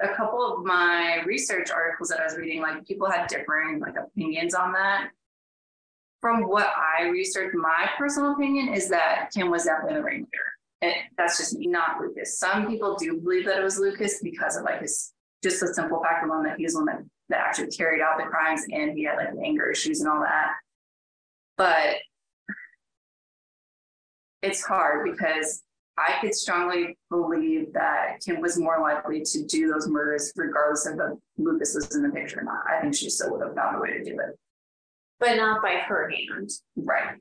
[0.00, 3.96] a couple of my research articles that I was reading, like people had differing like
[3.96, 5.08] opinions on that.
[6.22, 11.04] From what I researched, my personal opinion is that Kim was definitely the ringleader.
[11.18, 12.38] That's just me, not Lucas.
[12.38, 15.12] Some people do believe that it was Lucas because of like his
[15.42, 18.24] just the simple fact alone that he's the one that, that actually carried out the
[18.24, 20.52] crimes and he had like anger issues and all that.
[21.58, 21.96] But
[24.42, 25.62] it's hard because
[25.98, 30.94] I could strongly believe that Kim was more likely to do those murders regardless of
[30.94, 32.64] if Lucas was in the picture or not.
[32.68, 34.38] I think she still would have found a way to do it.
[35.22, 36.50] But not by her hand.
[36.74, 37.16] Right.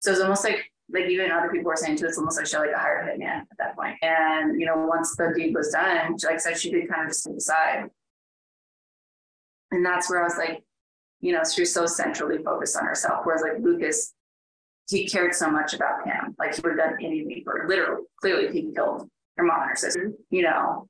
[0.00, 2.56] So it's almost like like even other people were saying too, it's almost like she
[2.56, 3.96] like a hired hitman at that point.
[4.02, 7.08] And you know, once the deed was done, like I said, she could kind of
[7.08, 7.90] just decide.
[9.70, 10.64] And that's where I was like,
[11.20, 13.24] you know, she was so centrally focused on herself.
[13.24, 14.14] Whereas like Lucas,
[14.88, 16.34] he cared so much about him.
[16.38, 17.66] Like he would have done anything for.
[17.68, 20.88] Literally, clearly he killed her mom and her sister, you know.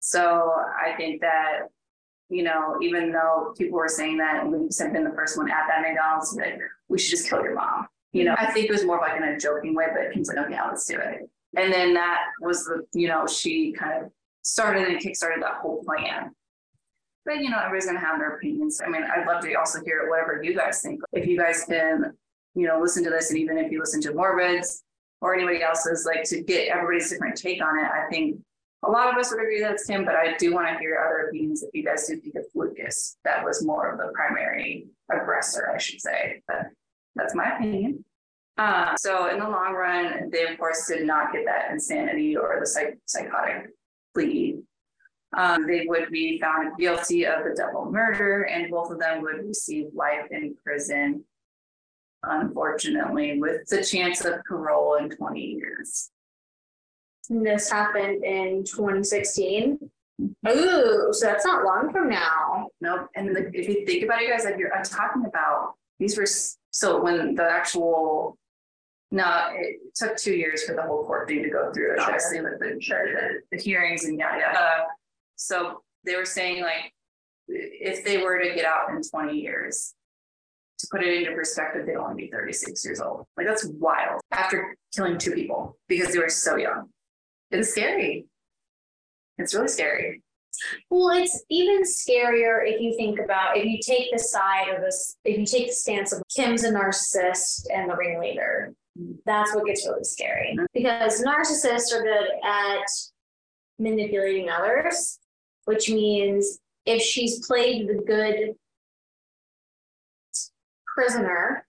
[0.00, 0.52] So
[0.84, 1.68] I think that,
[2.30, 5.50] you know, even though people were saying that and Lucas had been the first one
[5.50, 8.72] at that McDonald's, like, we should just kill your mom you know, I think it
[8.72, 11.30] was more like in a joking way, but he's like, okay, let's do it.
[11.56, 14.10] And then that was the, you know, she kind of
[14.42, 16.32] started and kickstarted that whole plan.
[17.24, 18.80] But you know, everybody's gonna have their opinions.
[18.84, 21.00] I mean, I'd love to also hear whatever you guys think.
[21.12, 22.12] If you guys can,
[22.54, 24.82] you know, listen to this, and even if you listen to Morbids
[25.20, 28.40] or anybody else's, like to get everybody's different take on it, I think
[28.82, 31.28] a lot of us would agree that's him, but I do want to hear other
[31.28, 33.18] opinions if you guys do think it's Lucas.
[33.24, 36.42] That was more of the primary aggressor, I should say.
[36.48, 36.66] But
[37.14, 38.04] that's my opinion.
[38.56, 42.58] Uh, so in the long run, they of course did not get that insanity or
[42.60, 43.70] the psych- psychotic
[44.14, 44.60] plea.
[45.36, 49.46] Um, they would be found guilty of the double murder, and both of them would
[49.46, 51.24] receive life in prison.
[52.22, 56.10] Unfortunately, with the chance of parole in 20 years.
[57.30, 59.78] This happened in 2016.
[60.20, 60.48] Mm-hmm.
[60.48, 62.68] Ooh, so that's not long from now.
[62.80, 63.06] Nope.
[63.14, 66.26] And the, if you think about it, guys, like you're I'm talking about these were
[66.72, 68.36] so when the actual
[69.12, 72.14] no, it took two years for the whole court thing to go through, Sure.
[72.16, 74.84] especially with the, the, the hearings and yada yada.
[75.36, 76.92] So they were saying like,
[77.48, 79.94] if they were to get out in twenty years,
[80.80, 83.24] to put it into perspective, they'd only be thirty-six years old.
[83.36, 86.88] Like that's wild after killing two people because they were so young.
[87.50, 88.26] It's scary.
[89.38, 90.22] It's really scary.
[90.90, 95.16] Well, it's even scarier if you think about if you take the side of this,
[95.24, 98.74] if you take the stance of Kim's a narcissist and the ringleader.
[99.24, 102.84] That's what gets really scary because narcissists are good at
[103.78, 105.18] manipulating others,
[105.64, 108.54] which means if she's played the good
[110.86, 111.66] prisoner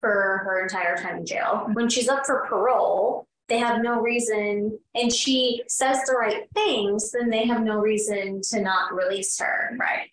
[0.00, 4.78] for her entire time in jail, when she's up for parole, they have no reason,
[4.94, 9.76] and she says the right things, then they have no reason to not release her.
[9.78, 10.08] Right.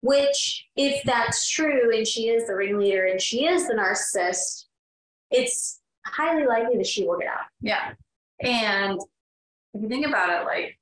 [0.00, 4.64] Which, if that's true, and she is the ringleader and she is the narcissist,
[5.30, 7.46] it's highly likely that she will get out.
[7.60, 7.92] Yeah.
[8.40, 8.98] And
[9.74, 10.76] if you think about it, like,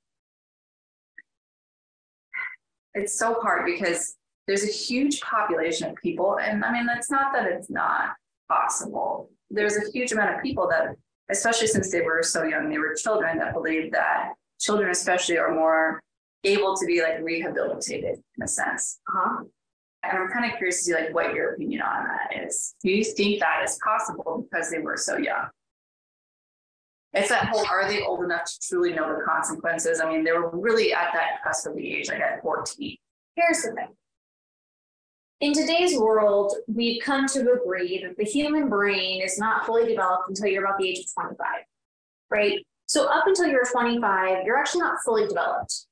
[2.95, 4.15] it's so hard because
[4.47, 6.39] there's a huge population of people.
[6.39, 8.15] And I mean, it's not that it's not
[8.49, 9.29] possible.
[9.51, 10.95] There's a huge amount of people that,
[11.29, 15.53] especially since they were so young, they were children that believed that children, especially, are
[15.53, 16.01] more
[16.43, 18.99] able to be like rehabilitated in a sense.
[19.09, 19.43] Uh-huh.
[20.03, 22.75] And I'm kind of curious to see like what your opinion on that is.
[22.83, 25.49] Do you think that is possible because they were so young?
[27.13, 29.99] It's that whole are they old enough to truly know the consequences?
[29.99, 32.97] I mean, they were really at that cusp of the age, like at 14.
[33.35, 33.89] Here's the thing.
[35.41, 40.29] In today's world, we've come to agree that the human brain is not fully developed
[40.29, 41.47] until you're about the age of 25,
[42.29, 42.63] right?
[42.85, 45.87] So, up until you're 25, you're actually not fully developed.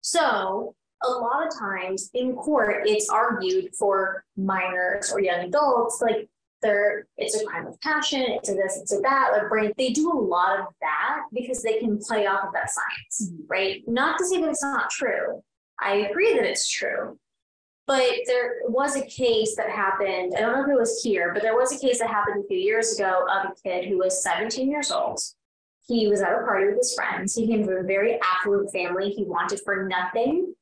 [0.00, 6.26] So, a lot of times in court, it's argued for minors or young adults, like
[6.62, 9.72] they're it's a crime of passion, it's a this, it's a that, like brain.
[9.76, 13.42] They do a lot of that because they can play off of that science, mm-hmm.
[13.48, 13.82] right?
[13.86, 15.42] Not to say that it's not true.
[15.78, 17.18] I agree that it's true.
[17.86, 20.34] But there was a case that happened.
[20.36, 22.48] I don't know if it was here, but there was a case that happened a
[22.48, 25.20] few years ago of a kid who was 17 years old.
[25.86, 27.34] He was at a party with his friends.
[27.34, 29.10] He came from a very affluent family.
[29.10, 30.54] He wanted for nothing.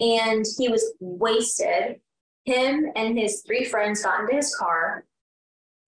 [0.00, 2.00] And he was wasted.
[2.44, 5.04] Him and his three friends got into his car,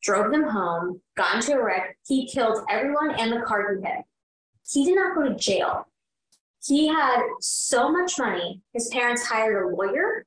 [0.02, 1.96] drove them home, got into a wreck.
[2.06, 4.04] He killed everyone and the car he hit.
[4.70, 5.88] He did not go to jail.
[6.64, 8.60] He had so much money.
[8.72, 10.26] His parents hired a lawyer.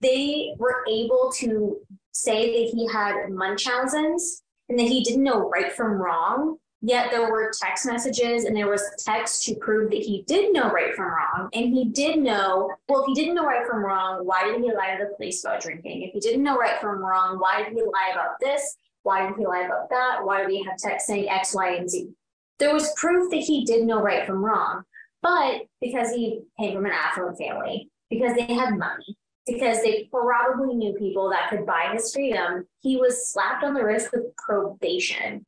[0.00, 1.78] They were able to
[2.12, 6.58] say that he had Munchausen's and that he didn't know right from wrong.
[6.82, 10.70] Yet there were text messages and there was text to prove that he did know
[10.70, 11.48] right from wrong.
[11.54, 14.72] And he did know, well, if he didn't know right from wrong, why did he
[14.72, 16.02] lie to the police about drinking?
[16.02, 18.76] If he didn't know right from wrong, why did he lie about this?
[19.02, 20.18] Why did he lie about that?
[20.22, 22.10] Why do we have text saying X, Y, and Z?
[22.58, 24.82] There was proof that he did know right from wrong.
[25.22, 29.16] But because he came from an affluent family, because they had money,
[29.46, 33.84] because they probably knew people that could buy his freedom, he was slapped on the
[33.84, 35.44] wrist with probation.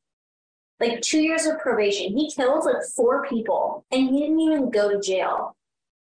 [0.81, 2.17] Like two years of probation.
[2.17, 5.57] He killed like four people and he didn't even go to jail.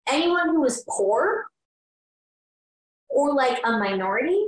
[0.09, 1.47] Anyone who was poor
[3.09, 4.45] or like a minority,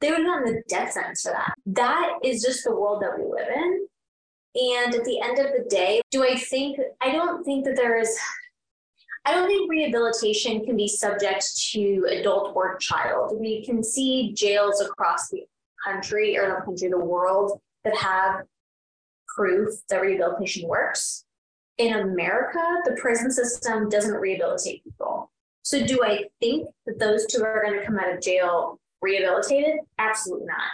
[0.00, 1.52] they would have gotten the death sentence for that.
[1.66, 3.86] That is just the world that we live in.
[4.54, 7.98] And at the end of the day, do I think, I don't think that there
[7.98, 8.18] is
[9.28, 13.38] I don't think rehabilitation can be subject to adult or child.
[13.38, 15.44] We can see jails across the
[15.84, 18.44] country or the country, the world that have
[19.36, 21.26] proof that rehabilitation works.
[21.76, 25.30] In America, the prison system doesn't rehabilitate people.
[25.60, 29.80] So, do I think that those two are going to come out of jail rehabilitated?
[29.98, 30.70] Absolutely not.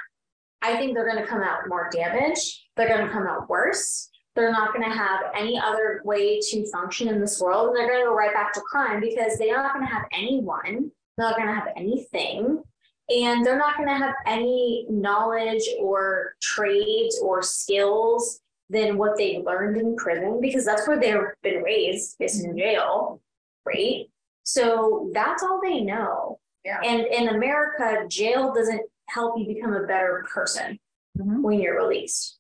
[0.63, 2.57] I think they're going to come out more damaged.
[2.77, 6.71] They're going to come out worse they're not going to have any other way to
[6.71, 9.57] function in this world and they're going to go right back to crime because they're
[9.63, 12.63] not going to have anyone they're not going to have anything
[13.11, 19.39] and they're not going to have any knowledge or trades or skills than what they
[19.45, 23.21] learned in prison because that's where they've been raised is in jail,
[23.67, 24.07] right?
[24.43, 26.41] So that's all they know.
[26.65, 26.81] Yeah.
[26.83, 28.81] And in America, jail doesn't
[29.11, 30.79] help you become a better person
[31.19, 31.43] Mhm.
[31.43, 32.39] when you're released.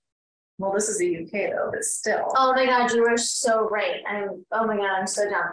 [0.58, 2.32] Well, this is the UK though, but still.
[2.36, 4.02] Oh my god, you are so right.
[4.08, 5.52] I'm oh my god, I'm so dumb.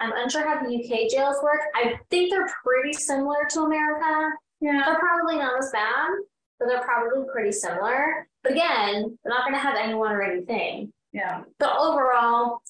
[0.00, 1.60] I'm unsure how the UK jails work.
[1.74, 4.30] I think they're pretty similar to America.
[4.60, 4.82] Yeah.
[4.86, 6.10] They're probably not as bad,
[6.58, 8.26] but they're probably pretty similar.
[8.42, 10.92] But again, they're not gonna have anyone or anything.
[11.12, 11.42] Yeah.
[11.58, 12.62] But overall,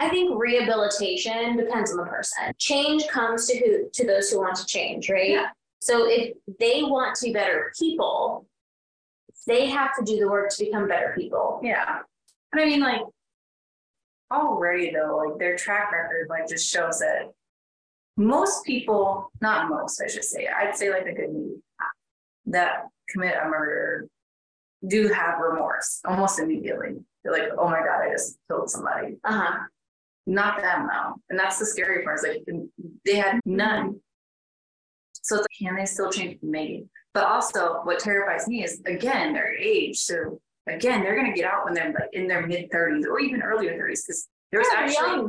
[0.00, 2.52] I think rehabilitation depends on the person.
[2.58, 5.30] Change comes to who to those who want to change, right?
[5.30, 5.50] Yeah.
[5.80, 8.46] So if they want to be better people,
[9.46, 11.60] they have to do the work to become better people.
[11.62, 12.00] Yeah.
[12.52, 13.02] And I mean, like,
[14.30, 17.32] already though, like their track record, like, just shows that
[18.16, 21.62] most people, not most, I should say, I'd say like a good maybe
[22.46, 24.08] that commit a murder
[24.86, 26.96] do have remorse almost immediately.
[27.22, 29.16] They're like, oh my God, I just killed somebody.
[29.24, 29.60] Uh-huh.
[30.26, 31.14] Not them though.
[31.30, 32.18] And that's the scary part.
[32.18, 32.44] Is like
[33.04, 34.00] they had none.
[35.22, 36.38] So it's like, can they still change?
[36.42, 36.86] Maybe.
[37.14, 39.98] But also what terrifies me is again their age.
[39.98, 43.42] So again, they're gonna get out when they're like in their mid 30s or even
[43.42, 44.02] earlier 30s.
[44.06, 45.28] Because there's Yeah, actually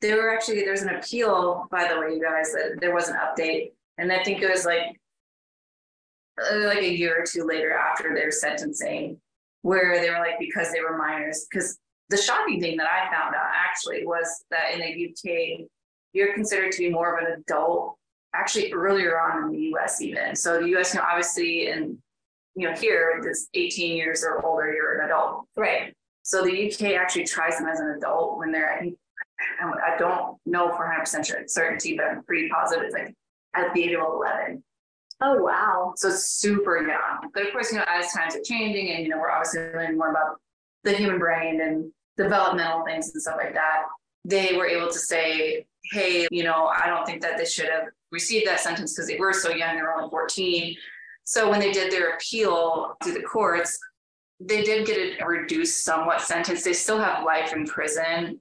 [0.00, 3.16] there were actually there's an appeal, by the way, you guys, that there was an
[3.16, 3.72] update.
[3.98, 4.96] And I think it was like
[6.64, 9.20] like a year or two later after their sentencing,
[9.62, 11.78] where they were like, because they were minors, because
[12.08, 15.66] the shocking thing that I found out actually was that in the UK,
[16.12, 17.96] you're considered to be more of an adult,
[18.34, 20.34] actually earlier on in the US even.
[20.36, 21.98] So the US, you know, obviously, and
[22.56, 25.46] you know, here it's 18 years or older, you're an adult.
[25.56, 25.94] Right.
[26.22, 28.98] So the UK actually tries them as an adult when they're, I think,
[29.62, 33.14] I don't know for 100% sure- certainty, but I'm pretty positive it's like
[33.54, 34.62] at the age of 11.
[35.22, 35.92] Oh wow.
[35.96, 37.30] So it's super young.
[37.32, 39.98] But of course, you know, as times are changing and, you know, we're obviously learning
[39.98, 40.40] more about
[40.84, 43.82] the human brain and developmental things and stuff like that,
[44.24, 47.84] they were able to say, hey, you know, I don't think that they should have
[48.12, 50.76] received that sentence because they were so young, they were only 14.
[51.24, 53.78] So when they did their appeal to the courts,
[54.40, 56.64] they did get a reduced somewhat sentence.
[56.64, 58.40] They still have life in prison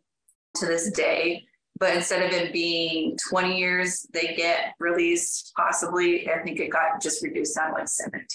[0.56, 1.44] to this day.
[1.78, 6.30] But instead of it being 20 years, they get released possibly.
[6.30, 8.26] I think it got just reduced down to like 17.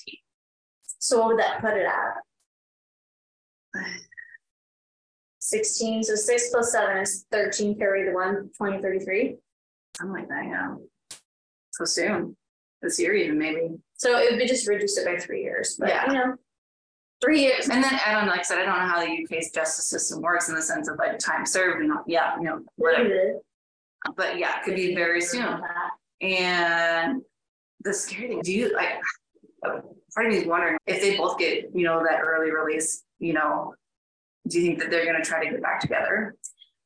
[0.99, 2.15] So what would that put it at?
[5.39, 9.37] Sixteen, so six plus seven is thirteen, carry the one, twenty, thirty-three.
[9.99, 10.75] Something like that, yeah.
[11.79, 12.37] So soon.
[12.83, 13.69] This year even maybe.
[13.95, 16.07] So it would be just reduced it by three years, but Yeah.
[16.07, 16.35] you know.
[17.21, 17.69] Three years.
[17.69, 19.89] And then I don't know, like I said, I don't know how the UK's justice
[19.89, 23.39] system works in the sense of like time served and yeah, you know, whatever.
[24.17, 25.61] But yeah, it could be very soon.
[26.21, 27.23] And
[27.81, 29.01] the scary thing, do you like
[29.63, 33.33] part of me is wondering if they both get, you know, that early release, you
[33.33, 33.75] know,
[34.49, 36.35] do you think that they're gonna try to get back together?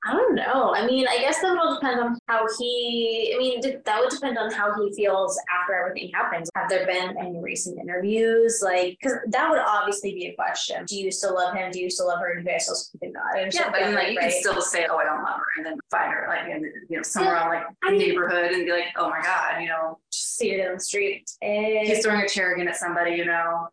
[0.05, 0.73] I don't know.
[0.75, 4.11] I mean, I guess that would all depend on how he, I mean, that would
[4.11, 6.49] depend on how he feels after everything happens.
[6.55, 8.61] Have there been any recent interviews?
[8.63, 10.85] Like, because that would obviously be a question.
[10.85, 11.73] Do you still love him?
[11.73, 12.33] Do you still love her?
[12.35, 13.53] Do you guys still speak about it?
[13.53, 15.67] Yeah, but I mean, like you can still say, "Oh, I don't love her," and
[15.67, 18.71] then find her like in you know somewhere on like I mean- neighborhood and be
[18.71, 21.29] like, "Oh my god," you know, see her down the street.
[21.43, 23.69] Eh, he's throwing a chair again at somebody, you know,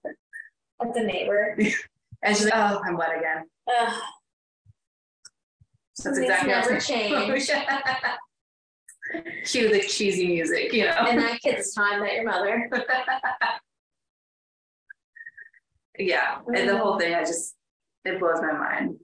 [0.82, 1.56] at the neighbor.
[2.24, 3.44] and she's like, "Oh, I'm wet again."
[3.80, 4.02] Ugh,
[5.98, 7.50] That's Things exactly never change.
[9.46, 10.92] Cue the cheesy music, you know.
[10.92, 12.70] and that kid's time that your mother.
[16.00, 17.56] yeah, and the whole thing, I just
[18.04, 18.98] it blows my mind.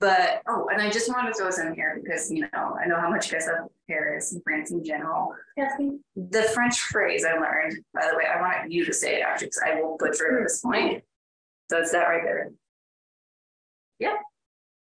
[0.00, 2.86] But oh, and I just wanted to throw this in here because you know I
[2.86, 5.34] know how much you guys love Paris and France in general.
[5.56, 5.98] Kathy?
[6.16, 9.48] The French phrase I learned, by the way, I want you to say it actually
[9.48, 11.04] because I will butcher it at this point.
[11.70, 12.50] So it's that right there.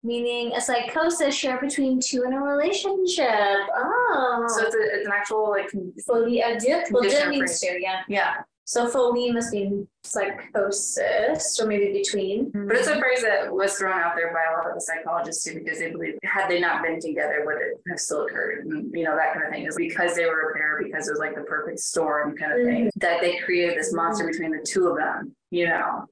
[0.02, 3.28] Meaning a psychosis shared between two in a relationship.
[3.76, 4.46] Oh.
[4.48, 5.70] So it's, a, it's an actual like
[6.06, 6.56] phobia.
[6.56, 6.84] à.
[6.90, 8.02] Well, Condition deux means two, yeah.
[8.08, 12.46] yeah, So phobia must mean psychosis or maybe between.
[12.46, 12.68] Mm-hmm.
[12.68, 15.42] but it's a phrase that was thrown out there by a lot of the psychologists
[15.42, 18.94] too because they believe had they not been together would it have still occurred and
[18.94, 21.18] you know that kind of thing is because they were a pair because it was
[21.18, 22.98] like the perfect storm kind of thing mm-hmm.
[23.00, 24.32] that they created this monster mm-hmm.
[24.32, 26.06] between the two of them you know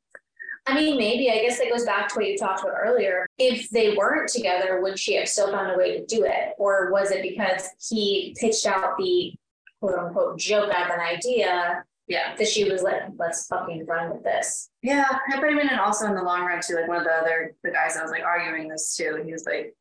[0.68, 1.30] I mean, maybe.
[1.30, 3.26] I guess that goes back to what you talked about earlier.
[3.38, 6.54] If they weren't together, would she have still found a way to do it?
[6.58, 9.34] Or was it because he pitched out the
[9.80, 14.24] quote unquote joke of an idea yeah that she was like, let's fucking run with
[14.24, 14.70] this?
[14.82, 15.06] yeah
[15.36, 17.54] but I mean and also in the long run too like one of the other
[17.62, 19.74] the guys I was like arguing this too he was like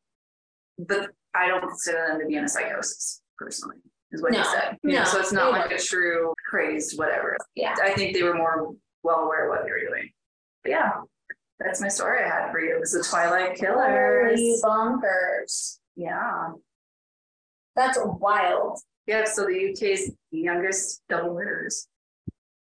[0.78, 3.76] but I don't consider them to be in a psychosis personally
[4.12, 7.36] is what he said you know no, so it's not like a true crazed whatever
[7.56, 7.74] Yeah.
[7.82, 10.10] I think they were more well aware of what they were doing.
[10.68, 10.92] Yeah.
[11.58, 12.76] That's my story I had for you.
[12.76, 14.38] It was the Twilight Killers.
[14.38, 15.78] Holy bonkers.
[15.96, 16.50] Yeah.
[17.74, 18.78] That's wild.
[19.06, 21.88] Yeah, so the UK's youngest double murders.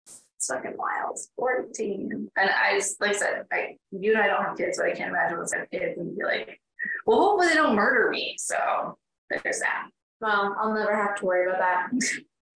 [0.06, 1.18] It's fucking wild.
[1.38, 2.30] 14.
[2.38, 4.93] And I just, like I said, I, you and I don't have kids, but I
[4.93, 6.60] can't imagine what's have kids and be like,
[7.06, 8.36] well, hopefully they don't murder me.
[8.38, 8.98] So
[9.30, 9.88] there's that.
[10.22, 11.89] Well, I'll never have to worry about that.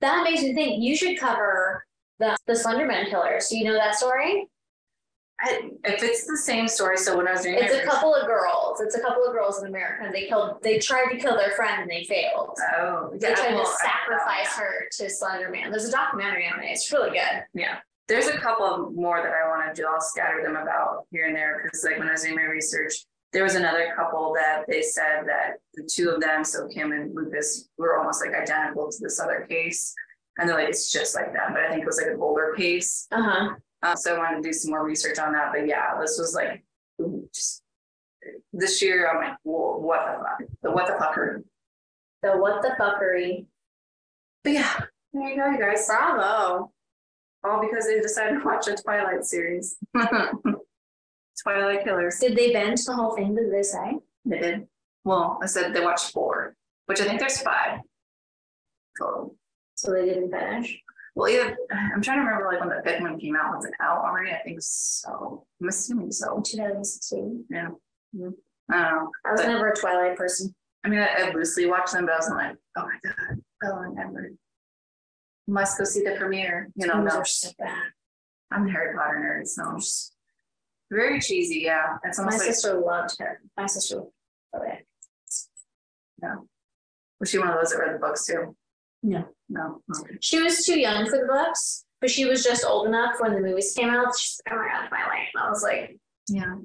[0.02, 1.86] that makes me think you should cover
[2.20, 3.48] the the Slenderman killers.
[3.50, 4.48] Do you know that story?
[5.42, 8.28] I, if it's the same story, so when I was doing It's a couple of
[8.28, 8.82] girls.
[8.82, 10.04] It's a couple of girls in America.
[10.06, 10.62] and They killed.
[10.62, 12.58] They tried to kill their friend and they failed.
[12.78, 13.88] Oh, They yeah, tried well, to I
[14.18, 15.72] know, sacrifice her to Slenderman.
[15.72, 16.68] There's a documentary on it.
[16.72, 17.44] It's really good.
[17.54, 17.78] Yeah,
[18.08, 19.88] there's a couple more that I want to do.
[19.88, 23.06] I'll scatter them about here and there because, like, when I was doing my research,
[23.32, 27.14] there was another couple that they said that the two of them, so Kim and
[27.16, 29.94] Lucas, were almost like identical to this other case,
[30.38, 31.54] and they're like, it's just like that.
[31.54, 33.50] But I think it was like an older case, Uh huh.
[33.84, 35.52] Uh, so I wanted to do some more research on that.
[35.54, 36.64] But yeah, this was like
[37.34, 37.64] just
[38.54, 39.10] this year.
[39.10, 40.50] I'm like, what the fuck?
[40.64, 41.44] The what the fucker?
[42.22, 43.46] The what the fuckery.
[44.44, 44.74] But yeah,
[45.14, 45.88] there you go, you guys.
[45.88, 46.72] Bravo.
[47.44, 49.78] All because they decided to watch a Twilight series.
[51.42, 52.20] Twilight Killers.
[52.20, 53.34] Did they binge the whole thing?
[53.34, 53.98] Did they say?
[54.26, 54.68] They did.
[55.06, 56.56] Well, I said they watched four,
[56.88, 57.80] which I think there's five.
[59.00, 59.36] total.
[59.76, 60.78] So they didn't finish.
[61.16, 63.56] Well, either I'm trying to remember like when the fifth one came out.
[63.56, 64.32] Was it out already?
[64.32, 65.46] I think so.
[65.62, 66.42] I'm assuming so.
[66.46, 67.46] 2016.
[67.50, 67.70] Yeah.
[68.16, 68.34] Mhm.
[68.72, 69.12] I don't know.
[69.26, 70.54] I was But- never a Twilight person.
[70.84, 73.82] I mean, I, I loosely watched them, but I was like, oh my god, Bella
[73.90, 74.38] and Edward.
[75.48, 76.70] Must go see the premiere.
[76.76, 77.50] You know, no, so.
[78.52, 80.16] I'm a Harry Potter nerd, so it's just
[80.92, 81.62] very cheesy.
[81.66, 83.42] Yeah, it's My like sister loved her.
[83.58, 84.04] My sister.
[84.54, 86.36] Oh, yeah.
[87.20, 88.56] was she one of those that read the books too?
[89.04, 89.26] No.
[89.50, 89.82] No.
[90.00, 90.18] Okay.
[90.22, 93.42] She was too young for the books, but she was just old enough when the
[93.42, 94.18] movies came out.
[94.18, 95.28] She's like, oh my god, Twilight.
[95.34, 95.98] And I was like,
[96.28, 96.56] Yeah.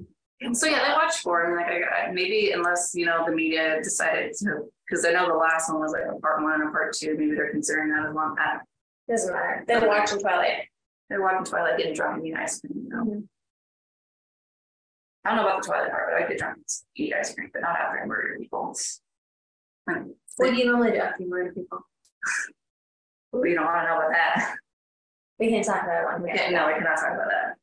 [0.41, 3.31] And so yeah, they watched four and like I got maybe unless you know the
[3.31, 6.69] media decided to because I know the last one was like a part one and
[6.69, 7.15] a part two.
[7.17, 8.63] Maybe they're considering that as one pack.
[9.09, 9.63] doesn't matter.
[9.67, 10.67] They're watching Twilight.
[11.09, 12.73] They're watching Twilight getting drunk and eating ice cream.
[12.83, 13.03] You know?
[13.05, 13.27] Mhm.
[15.23, 16.65] I don't know about the Twilight part, but I get drunk and
[16.95, 18.75] eat ice cream, but not after I murder people.
[19.85, 21.79] What do you normally do after you murder people?
[23.41, 24.55] We don't want to know about that.
[25.39, 26.41] We can't talk about it one minute.
[26.41, 27.55] Yeah, no, we cannot talk about that.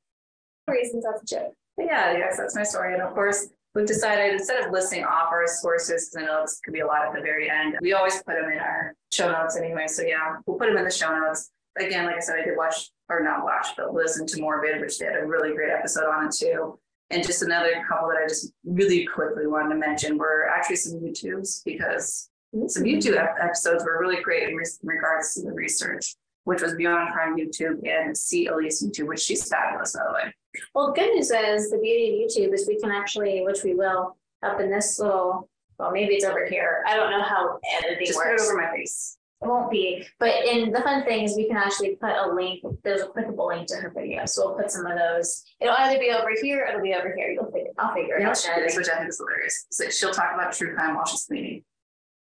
[0.66, 1.54] Reasons that's a joke.
[1.76, 2.94] But yeah, yes, that's my story.
[2.94, 6.60] And of course, we've decided instead of listing off our sources, because I know this
[6.64, 9.32] could be a lot at the very end, we always put them in our show
[9.32, 9.86] notes anyway.
[9.86, 11.50] So yeah, we'll put them in the show notes.
[11.78, 14.98] Again, like I said, I did watch or not watch, but listen to Morbid, which
[14.98, 16.78] they had a really great episode on it too.
[17.10, 21.00] And just another couple that I just really quickly wanted to mention were actually some
[21.00, 22.30] YouTubes because
[22.66, 26.74] some YouTube ep- episodes were really great in re- regards to the research, which was
[26.74, 30.34] Beyond Crime YouTube and See Elise YouTube, which she's fabulous, by the way.
[30.74, 33.74] Well, the good news is the beauty of YouTube is we can actually, which we
[33.74, 35.48] will, up in this little,
[35.78, 36.84] well, maybe it's over here.
[36.86, 39.16] I don't know how editing Just put it over my face.
[39.40, 42.62] It won't be, but in the fun thing is we can actually put a link,
[42.84, 45.42] there's a clickable link to her video, so we'll put some of those.
[45.58, 48.22] It'll either be over here, or it'll be over here, you'll figure, I'll figure it
[48.22, 48.36] out.
[48.36, 48.46] which
[48.88, 49.66] I think is hilarious.
[49.80, 51.64] Like she'll talk about true crime while she's cleaning.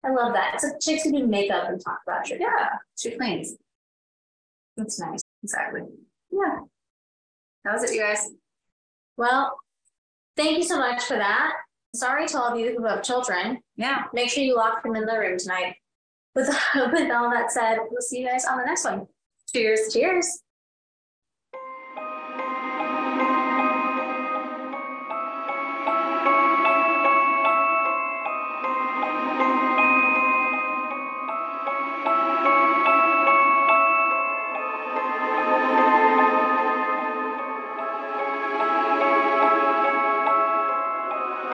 [0.03, 2.39] I love that, it's like chicks who do makeup and talk about it.
[2.39, 3.55] Yeah, she cleans.
[4.77, 5.21] That's nice.
[5.43, 5.81] Exactly.
[6.31, 6.59] Yeah.
[7.65, 8.29] That was it, you guys.
[9.17, 9.57] Well,
[10.35, 11.53] thank you so much for that.
[11.95, 14.03] Sorry to all of you who have children, Yeah.
[14.13, 15.75] make sure you lock them in the room tonight.
[16.35, 19.07] With, with all that said, we'll see you guys on the next one.
[19.53, 19.91] Cheers.
[19.91, 20.43] Cheers.